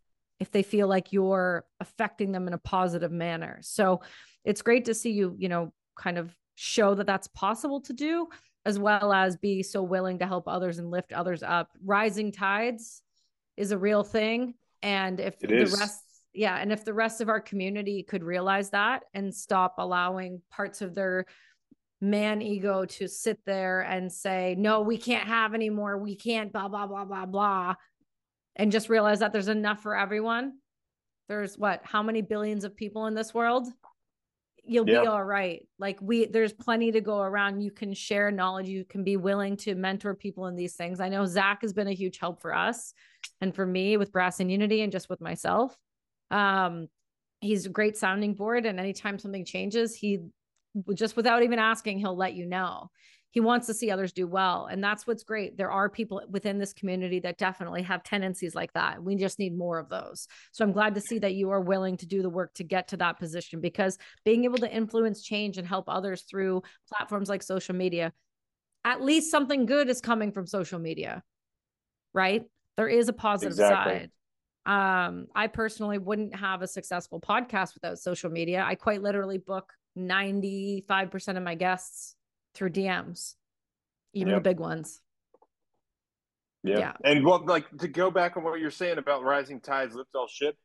[0.42, 3.60] if they feel like you're affecting them in a positive manner.
[3.62, 4.02] So
[4.44, 8.28] it's great to see you, you know, kind of show that that's possible to do
[8.66, 11.70] as well as be so willing to help others and lift others up.
[11.86, 13.04] Rising tides
[13.56, 14.56] is a real thing.
[14.82, 15.80] And if it the is.
[15.80, 16.02] rest,
[16.34, 20.82] yeah, and if the rest of our community could realize that and stop allowing parts
[20.82, 21.26] of their
[22.02, 26.00] man ego to sit there and say, no, we can't have anymore.
[26.00, 27.76] We can't, blah, blah, blah, blah, blah.
[28.62, 30.54] And just realize that there's enough for everyone.
[31.28, 33.68] There's what, how many billions of people in this world?
[34.64, 35.02] you'll yeah.
[35.02, 38.86] be all right like we there's plenty to go around you can share knowledge you
[38.86, 41.94] can be willing to mentor people in these things i know zach has been a
[41.94, 42.94] huge help for us
[43.40, 45.76] and for me with brass and unity and just with myself
[46.30, 46.88] um
[47.40, 50.20] he's a great sounding board and anytime something changes he
[50.94, 52.90] just without even asking he'll let you know
[53.32, 54.68] he wants to see others do well.
[54.70, 55.58] And that's what's great.
[55.58, 59.02] There are people within this community that definitely have tendencies like that.
[59.02, 60.28] We just need more of those.
[60.52, 62.90] So i'm glad to see that you are willing to do the work to get
[62.90, 67.44] to that position because being able to influence change and help others through platforms like
[67.44, 68.14] social media
[68.84, 71.24] at least something good is coming from social media
[72.14, 72.44] right?
[72.78, 74.10] There is a positive exactly.
[74.66, 75.08] side.
[75.08, 78.64] Um i personally wouldn't have a successful podcast without social media.
[78.66, 82.16] I quite literally book 95% of my guests
[82.54, 83.36] through DMs,
[84.14, 84.44] even yep.
[84.44, 85.02] the big ones.
[86.64, 86.78] Yeah.
[86.78, 86.94] yeah.
[87.04, 90.28] And well, like to go back on what you're saying about rising tides lift all
[90.28, 90.56] ship,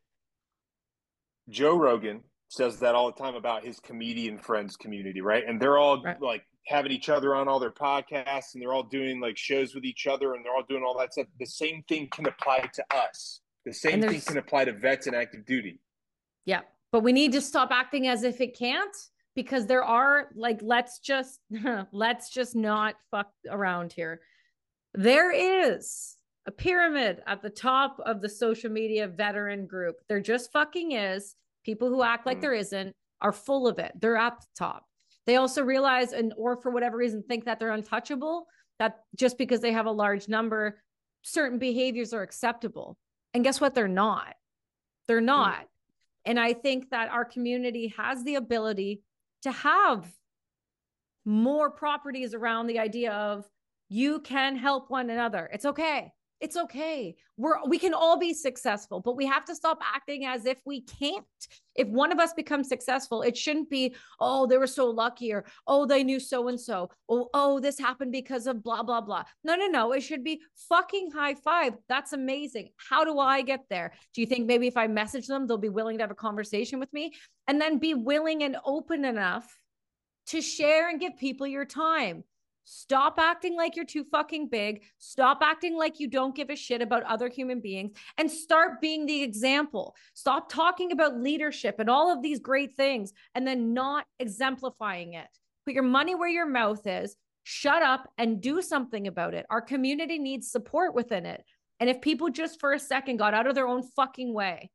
[1.49, 5.45] Joe Rogan says that all the time about his comedian friends community, right?
[5.47, 6.20] And they're all right.
[6.20, 9.84] like having each other on all their podcasts and they're all doing like shows with
[9.84, 11.26] each other and they're all doing all that stuff.
[11.39, 13.41] The same thing can apply to us.
[13.64, 15.80] The same thing can apply to vets and active duty.
[16.45, 16.61] Yeah.
[16.93, 18.97] But we need to stop acting as if it can't
[19.37, 21.39] because there are like let's just
[21.93, 24.20] let's just not fuck around here.
[24.95, 26.16] There is
[26.47, 29.97] a pyramid at the top of the social media veteran group.
[30.09, 31.37] There just fucking is.
[31.64, 32.43] People who act like mm.
[32.43, 33.93] there isn't are full of it.
[34.01, 34.84] They're at the top.
[35.26, 38.47] They also realize and or for whatever reason think that they're untouchable
[38.78, 40.80] that just because they have a large number
[41.22, 42.97] certain behaviors are acceptable.
[43.34, 43.74] And guess what?
[43.74, 44.34] They're not.
[45.09, 45.24] They're mm.
[45.24, 45.61] not.
[45.61, 45.66] Mm.
[46.24, 49.03] and i think that our community has the ability
[49.43, 50.07] to have
[51.24, 53.49] more properties around the idea of
[53.89, 55.49] you can help one another.
[55.53, 56.12] It's okay.
[56.41, 57.16] It's okay.
[57.39, 60.82] We're we can all be successful, but we have to stop acting as if we
[60.82, 61.24] can't.
[61.74, 65.47] If one of us becomes successful, it shouldn't be, oh, they were so lucky, or
[65.66, 69.24] oh, they knew so and so, oh, oh, this happened because of blah, blah, blah.
[69.45, 69.93] No, no, no.
[69.93, 71.74] It should be fucking high five.
[71.89, 72.70] That's amazing.
[72.76, 73.93] How do I get there?
[74.14, 76.78] Do you think maybe if I message them, they'll be willing to have a conversation
[76.78, 77.14] with me
[77.49, 79.51] and then be willing and open enough
[80.28, 82.24] to share and give people your time?
[82.69, 84.83] Stop acting like you're too fucking big.
[84.99, 89.07] Stop acting like you don't give a shit about other human beings and start being
[89.07, 89.95] the example.
[90.14, 95.29] Stop talking about leadership and all of these great things and then not exemplifying it.
[95.64, 97.14] Put your money where your mouth is.
[97.45, 99.47] Shut up and do something about it.
[99.49, 101.45] Our community needs support within it.
[101.79, 104.73] And if people just for a second got out of their own fucking way,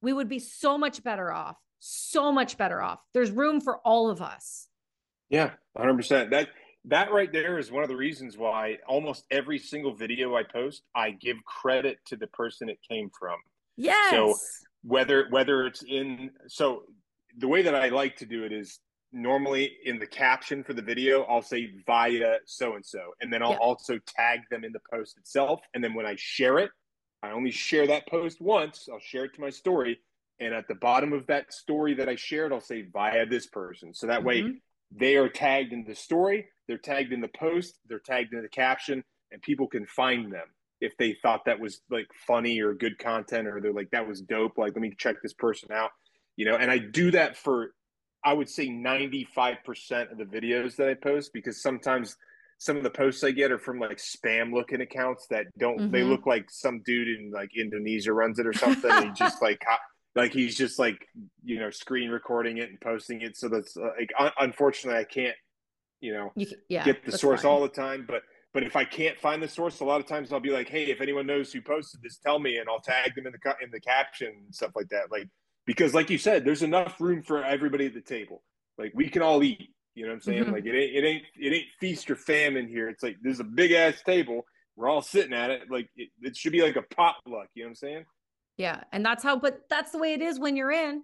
[0.00, 1.56] we would be so much better off.
[1.80, 3.00] So much better off.
[3.12, 4.68] There's room for all of us.
[5.28, 6.30] Yeah, 100%.
[6.30, 6.50] That
[6.86, 10.82] that right there is one of the reasons why almost every single video I post,
[10.94, 13.36] I give credit to the person it came from.
[13.76, 14.10] Yes.
[14.10, 14.34] So
[14.82, 16.82] whether whether it's in so
[17.38, 18.80] the way that I like to do it is
[19.12, 23.42] normally in the caption for the video, I'll say via so and so, and then
[23.42, 25.60] I'll also tag them in the post itself.
[25.74, 26.70] And then when I share it,
[27.22, 28.88] I only share that post once.
[28.92, 30.00] I'll share it to my story,
[30.40, 33.94] and at the bottom of that story that I shared, I'll say via this person.
[33.94, 34.26] So that mm-hmm.
[34.26, 34.54] way
[34.90, 38.48] they are tagged in the story, they're tagged in the post, they're tagged in the
[38.48, 40.46] caption, and people can find them
[40.80, 44.22] if they thought that was like funny or good content or they're like that was
[44.22, 45.90] dope like let me check this person out
[46.36, 47.72] you know and i do that for
[48.24, 52.16] i would say 95% of the videos that i post because sometimes
[52.58, 55.92] some of the posts i get are from like spam looking accounts that don't mm-hmm.
[55.92, 59.40] they look like some dude in like indonesia runs it or something and he just
[59.42, 59.62] like
[60.16, 61.06] like he's just like
[61.44, 65.04] you know screen recording it and posting it so that's uh, like un- unfortunately i
[65.04, 65.36] can't
[66.02, 67.50] you know you yeah, get the source fine.
[67.50, 68.22] all the time but
[68.52, 70.84] but if i can't find the source a lot of times i'll be like hey
[70.84, 73.70] if anyone knows who posted this tell me and i'll tag them in the in
[73.70, 75.28] the caption and stuff like that like
[75.66, 78.42] because like you said there's enough room for everybody at the table
[78.78, 80.52] like we can all eat you know what i'm saying mm-hmm.
[80.52, 83.44] like it ain't it ain't it ain't feast or famine here it's like there's a
[83.44, 84.44] big ass table
[84.76, 87.66] we're all sitting at it like it, it should be like a potluck you know
[87.66, 88.04] what i'm saying
[88.56, 88.80] yeah.
[88.92, 91.02] And that's how, but that's the way it is when you're in.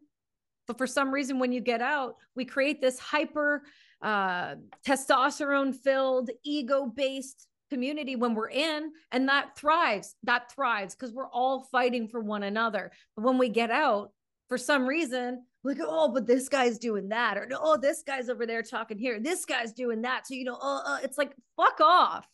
[0.66, 3.62] But for some reason, when you get out, we create this hyper
[4.02, 10.14] uh, testosterone filled, ego based community when we're in, and that thrives.
[10.22, 12.92] That thrives because we're all fighting for one another.
[13.16, 14.12] But when we get out,
[14.48, 18.46] for some reason, like, oh, but this guy's doing that, or oh, this guy's over
[18.46, 20.26] there talking here, this guy's doing that.
[20.26, 22.26] So, you know, uh, uh, it's like, fuck off.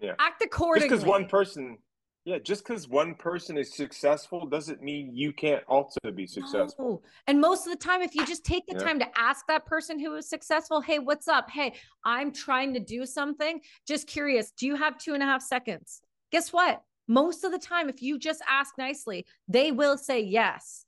[0.00, 0.14] Yeah.
[0.18, 0.88] Act accordingly.
[0.88, 1.78] Just because one person
[2.26, 6.90] yeah, just because one person is successful doesn't mean you can't also be successful.
[6.90, 7.02] No.
[7.28, 8.82] And most of the time, if you just take the yeah.
[8.82, 11.48] time to ask that person who is successful, hey, what's up?
[11.48, 11.74] Hey,
[12.04, 13.60] I'm trying to do something.
[13.86, 16.02] Just curious, do you have two and a half seconds?
[16.32, 16.82] Guess what?
[17.06, 20.84] Most of the time, if you just ask nicely, they will say yes.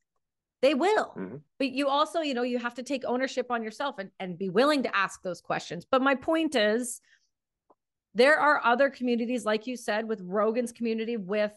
[0.60, 1.14] They will.
[1.16, 1.36] Mm-hmm.
[1.60, 4.48] But you also, you know, you have to take ownership on yourself and, and be
[4.48, 5.86] willing to ask those questions.
[5.88, 7.00] But my point is,
[8.18, 11.52] there are other communities, like you said, with Rogan's community with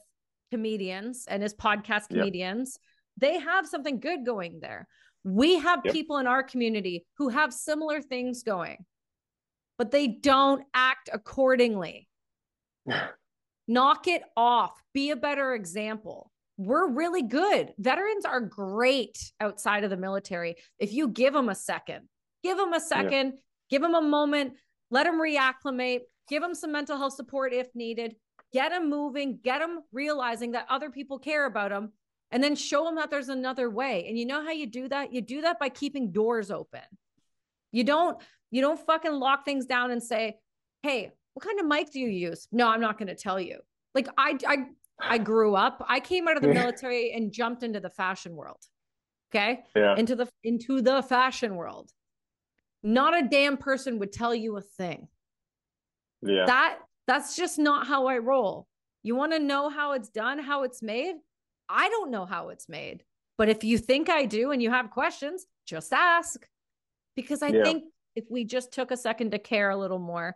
[0.52, 2.78] comedians and his podcast comedians.
[3.18, 4.88] They have something good going there.
[5.24, 5.94] We have yep.
[5.94, 8.86] people in our community who have similar things going.
[9.82, 12.08] but they don't act accordingly.
[13.68, 14.80] Knock it off.
[14.94, 16.32] Be a better example.
[16.58, 17.74] We're really good.
[17.80, 20.58] Veterans are great outside of the military.
[20.78, 22.08] If you give them a second,
[22.44, 23.40] give them a second, yeah.
[23.72, 24.54] give them a moment,
[24.92, 26.02] let them reacclimate,
[26.32, 28.16] give them some mental health support if needed,
[28.54, 31.92] get them moving, get them realizing that other people care about them,
[32.32, 34.06] and then show them that there's another way.
[34.08, 35.14] And you know how you do that?
[35.14, 36.82] You do that by keeping doors open.
[37.74, 38.18] You don't
[38.50, 40.40] you don't fucking lock things down and say,
[40.82, 43.60] "Hey, what kind of mic do you use?" No, I'm not going to tell you.
[43.94, 44.58] Like I I
[45.02, 45.86] I grew up.
[45.88, 48.64] I came out of the military and jumped into the fashion world.
[49.34, 49.64] Okay?
[49.76, 49.96] Yeah.
[49.98, 51.92] Into the into the fashion world.
[52.84, 55.08] Not a damn person would tell you a thing.
[56.22, 56.46] Yeah.
[56.46, 58.68] That that's just not how I roll.
[59.04, 61.16] You want to know how it's done, how it's made?
[61.68, 63.04] I don't know how it's made.
[63.38, 66.46] But if you think I do and you have questions, just ask.
[67.16, 67.64] Because I yeah.
[67.64, 70.34] think if we just took a second to care a little more,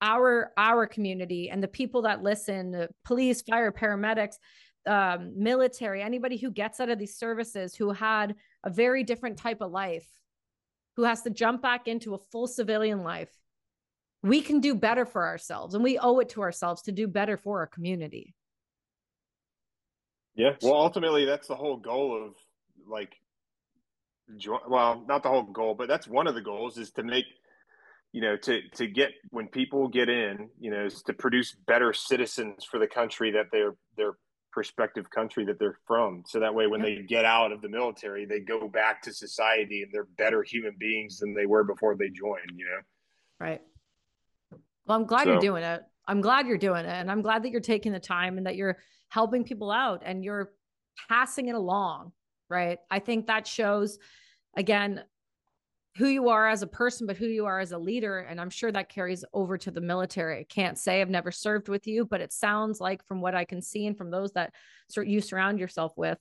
[0.00, 4.36] our our community and the people that listen, police, fire, paramedics,
[4.86, 8.34] um, military, anybody who gets out of these services who had
[8.64, 10.06] a very different type of life,
[10.96, 13.30] who has to jump back into a full civilian life,
[14.22, 17.36] we can do better for ourselves and we owe it to ourselves to do better
[17.36, 18.34] for our community.
[20.34, 20.52] Yeah.
[20.62, 22.34] Well, ultimately, that's the whole goal of
[22.88, 23.12] like,
[24.68, 27.24] well, not the whole goal, but that's one of the goals is to make,
[28.12, 31.92] you know, to to get when people get in, you know, is to produce better
[31.92, 34.12] citizens for the country that they're their
[34.52, 36.22] prospective country that they're from.
[36.26, 39.82] So that way, when they get out of the military, they go back to society
[39.82, 42.52] and they're better human beings than they were before they joined.
[42.56, 42.80] You know.
[43.40, 43.60] Right.
[44.90, 45.82] Well, I'm glad so, you're doing it.
[46.08, 46.88] I'm glad you're doing it.
[46.88, 48.78] And I'm glad that you're taking the time and that you're
[49.08, 50.50] helping people out and you're
[51.08, 52.10] passing it along.
[52.48, 52.80] Right.
[52.90, 54.00] I think that shows,
[54.56, 55.04] again,
[55.96, 58.18] who you are as a person, but who you are as a leader.
[58.18, 60.40] And I'm sure that carries over to the military.
[60.40, 63.44] I can't say I've never served with you, but it sounds like from what I
[63.44, 64.52] can see and from those that
[64.96, 66.18] you surround yourself with,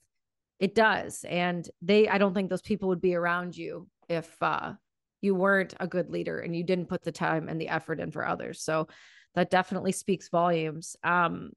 [0.60, 1.26] it does.
[1.28, 4.74] And they, I don't think those people would be around you if uh,
[5.22, 8.12] you weren't a good leader and you didn't put the time and the effort in
[8.12, 8.62] for others.
[8.62, 8.88] So
[9.36, 10.96] that definitely speaks volumes.
[11.04, 11.52] Um,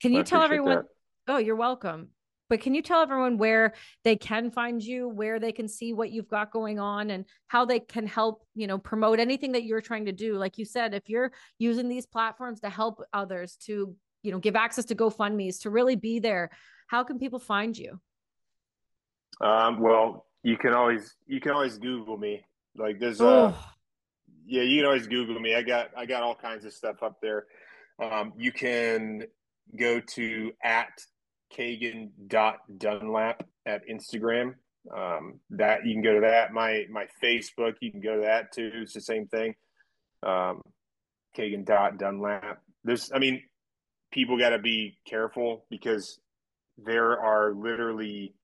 [0.00, 0.76] can you tell everyone?
[0.76, 0.84] That.
[1.28, 2.08] Oh, you're welcome.
[2.48, 6.10] But can you tell everyone where they can find you, where they can see what
[6.10, 9.80] you've got going on, and how they can help, you know, promote anything that you're
[9.80, 10.36] trying to do?
[10.36, 14.56] Like you said, if you're using these platforms to help others, to you know, give
[14.56, 16.50] access to GoFundmes, to really be there,
[16.88, 18.00] how can people find you?
[19.40, 22.44] Um, well, you can always you can always Google me.
[22.80, 23.54] Like there's uh
[24.46, 25.54] yeah, you can always Google me.
[25.54, 27.46] I got I got all kinds of stuff up there.
[28.02, 29.24] Um, you can
[29.78, 30.88] go to at
[31.56, 34.54] Kagan dot Dunlap at Instagram.
[34.96, 36.52] Um, that you can go to that.
[36.52, 38.70] My my Facebook, you can go to that too.
[38.76, 39.54] It's the same thing.
[40.22, 40.62] Um,
[41.36, 42.62] Kagan dot Dunlap.
[42.82, 43.42] There's, I mean,
[44.10, 46.18] people got to be careful because
[46.78, 48.34] there are literally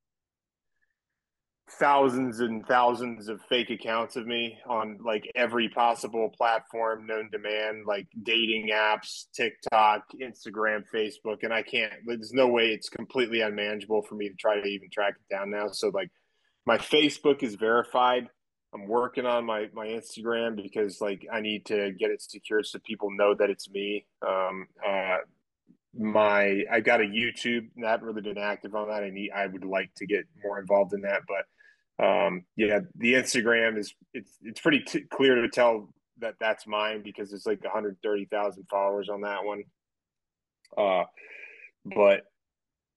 [1.68, 7.38] thousands and thousands of fake accounts of me on like every possible platform known to
[7.38, 11.92] man, like dating apps, TikTok, Instagram, Facebook, and I can't.
[12.06, 15.50] There's no way it's completely unmanageable for me to try to even track it down
[15.50, 15.68] now.
[15.68, 16.10] So like,
[16.66, 18.28] my Facebook is verified.
[18.72, 22.78] I'm working on my my Instagram because like I need to get it secure so
[22.84, 24.06] people know that it's me.
[24.26, 25.18] Um, uh,
[25.98, 29.02] my I got a YouTube, not really been active on that.
[29.02, 31.46] I need I would like to get more involved in that, but
[32.02, 37.02] um, yeah, the Instagram is it's it's pretty t- clear to tell that that's mine
[37.02, 39.62] because it's like 130,000 followers on that one.
[40.76, 41.04] Uh,
[41.84, 42.24] but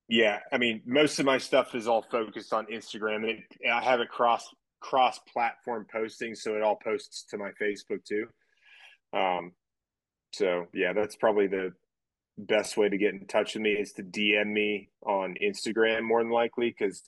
[0.08, 3.82] yeah, I mean, most of my stuff is all focused on Instagram, and it, I
[3.82, 4.48] have it cross
[4.82, 8.28] cross platform posting, so it all posts to my Facebook too.
[9.14, 9.54] Um,
[10.34, 11.74] so yeah, that's probably the
[12.38, 16.24] best way to get in touch with me is to DM me on Instagram more
[16.24, 17.04] than likely because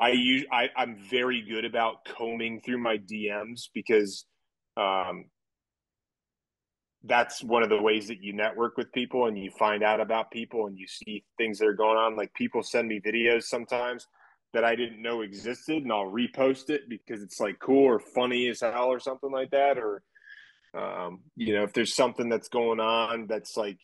[0.00, 4.26] I use I, I'm very good about combing through my DMs because
[4.76, 5.24] um,
[7.04, 10.30] that's one of the ways that you network with people and you find out about
[10.30, 12.16] people and you see things that are going on.
[12.16, 14.06] Like people send me videos sometimes
[14.52, 18.48] that I didn't know existed and I'll repost it because it's like cool or funny
[18.48, 19.78] as hell or something like that.
[19.78, 20.02] Or,
[20.74, 23.78] um, you know, if there's something that's going on that's like,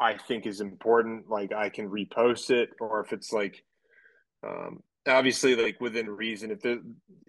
[0.00, 2.70] I think is important, like I can repost it.
[2.80, 3.64] Or if it's like,
[4.44, 6.82] um, obviously like within reason if the,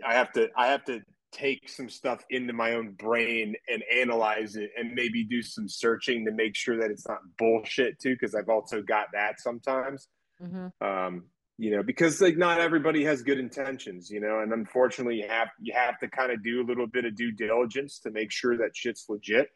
[0.05, 1.01] i have to i have to
[1.31, 6.25] take some stuff into my own brain and analyze it and maybe do some searching
[6.25, 10.07] to make sure that it's not bullshit too because i've also got that sometimes
[10.41, 10.67] mm-hmm.
[10.85, 11.23] um,
[11.57, 15.49] you know, because like not everybody has good intentions, you know, and unfortunately you have
[15.61, 18.57] you have to kind of do a little bit of due diligence to make sure
[18.57, 19.49] that shit's legit.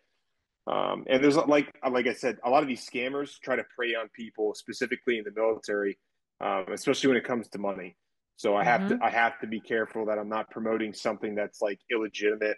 [0.68, 3.96] Um, and there's like like I said, a lot of these scammers try to prey
[3.96, 5.98] on people, specifically in the military,
[6.40, 7.96] um, especially when it comes to money.
[8.38, 9.00] So I have mm-hmm.
[9.00, 12.58] to I have to be careful that I'm not promoting something that's like illegitimate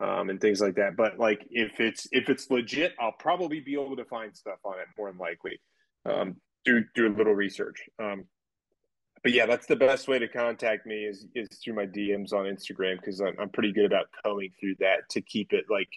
[0.00, 0.96] um, and things like that.
[0.96, 4.78] But like if it's if it's legit, I'll probably be able to find stuff on
[4.78, 5.60] it more than likely.
[6.06, 7.88] Um, do do a little research.
[7.98, 8.24] Um,
[9.24, 12.44] but yeah, that's the best way to contact me is is through my DMs on
[12.44, 15.90] Instagram because I'm, I'm pretty good about combing through that to keep it like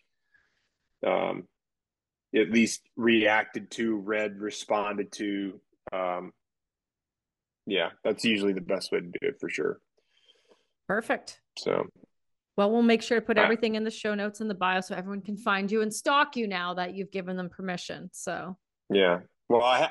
[1.06, 1.48] um
[2.34, 5.60] at least reacted to, read, responded to.
[5.92, 6.32] Um,
[7.66, 9.80] yeah, that's usually the best way to do it for sure.
[10.88, 11.40] Perfect.
[11.58, 11.88] So,
[12.58, 14.96] well, we'll make sure to put everything in the show notes in the bio so
[14.96, 18.10] everyone can find you and stalk you now that you've given them permission.
[18.14, 18.58] So,
[18.90, 19.20] yeah.
[19.48, 19.90] Well, I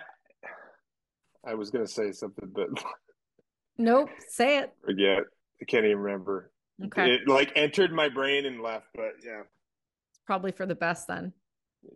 [1.47, 2.69] I was gonna say something, but
[3.79, 4.11] nope.
[4.29, 4.73] Say it.
[4.85, 5.25] Forget.
[5.61, 6.51] I can't even remember.
[6.87, 7.13] Okay.
[7.13, 9.43] It like entered my brain and left, but yeah.
[10.11, 11.33] It's probably for the best then.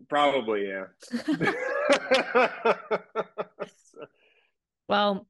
[0.08, 0.84] Probably, yeah.
[4.88, 5.26] well,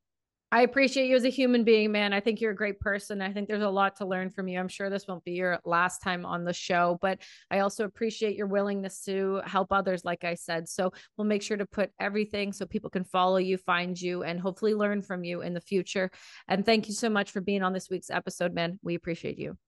[0.55, 2.13] I appreciate you as a human being, man.
[2.13, 3.21] I think you're a great person.
[3.21, 4.61] I think there's a lot to learn from you.
[4.61, 7.19] I'm sure this won't be your last time on the show, but
[7.51, 10.69] I also appreciate your willingness to help others, like I said.
[10.69, 14.39] So we'll make sure to put everything so people can follow you, find you, and
[14.39, 16.09] hopefully learn from you in the future.
[16.47, 18.79] And thank you so much for being on this week's episode, man.
[18.81, 19.59] We appreciate you.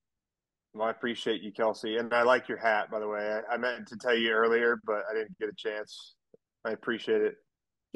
[0.72, 1.97] Well, I appreciate you, Kelsey.
[1.97, 3.41] And I like your hat, by the way.
[3.51, 6.14] I, meant to tell you earlier, but I didn't get a chance.
[6.64, 7.34] I appreciate it.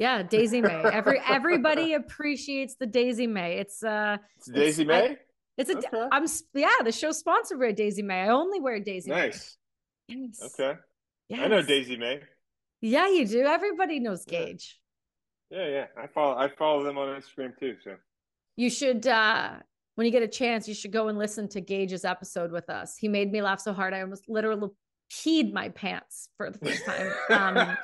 [0.01, 0.81] Yeah, Daisy May.
[0.91, 3.59] Every everybody appreciates the Daisy May.
[3.59, 5.09] It's uh it's Daisy it's, May?
[5.09, 5.17] I,
[5.59, 6.07] it's a okay.
[6.11, 6.25] I'm
[6.55, 8.21] yeah, the show's sponsored by Daisy May.
[8.21, 9.57] I only wear Daisy nice.
[10.09, 10.15] May.
[10.15, 10.41] Nice.
[10.41, 10.79] Okay.
[11.29, 11.41] Yes.
[11.43, 12.19] I know Daisy May.
[12.81, 13.41] Yeah, you do.
[13.41, 14.79] Everybody knows Gage.
[15.51, 15.85] Yeah, yeah.
[15.95, 17.95] I follow I follow them on Instagram too, so.
[18.55, 19.57] You should uh
[19.93, 22.97] when you get a chance, you should go and listen to Gage's episode with us.
[22.97, 24.69] He made me laugh so hard I almost literally
[25.11, 27.77] peed my pants for the first time, um,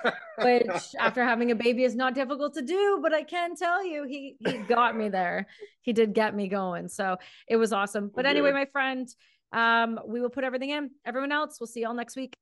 [0.43, 2.99] which after having a baby is not difficult to do.
[3.01, 5.47] But I can tell you, he he got me there.
[5.81, 7.17] He did get me going, so
[7.47, 8.11] it was awesome.
[8.13, 9.07] But anyway, my friend,
[9.51, 10.91] um, we will put everything in.
[11.05, 12.37] Everyone else, we'll see y'all next week.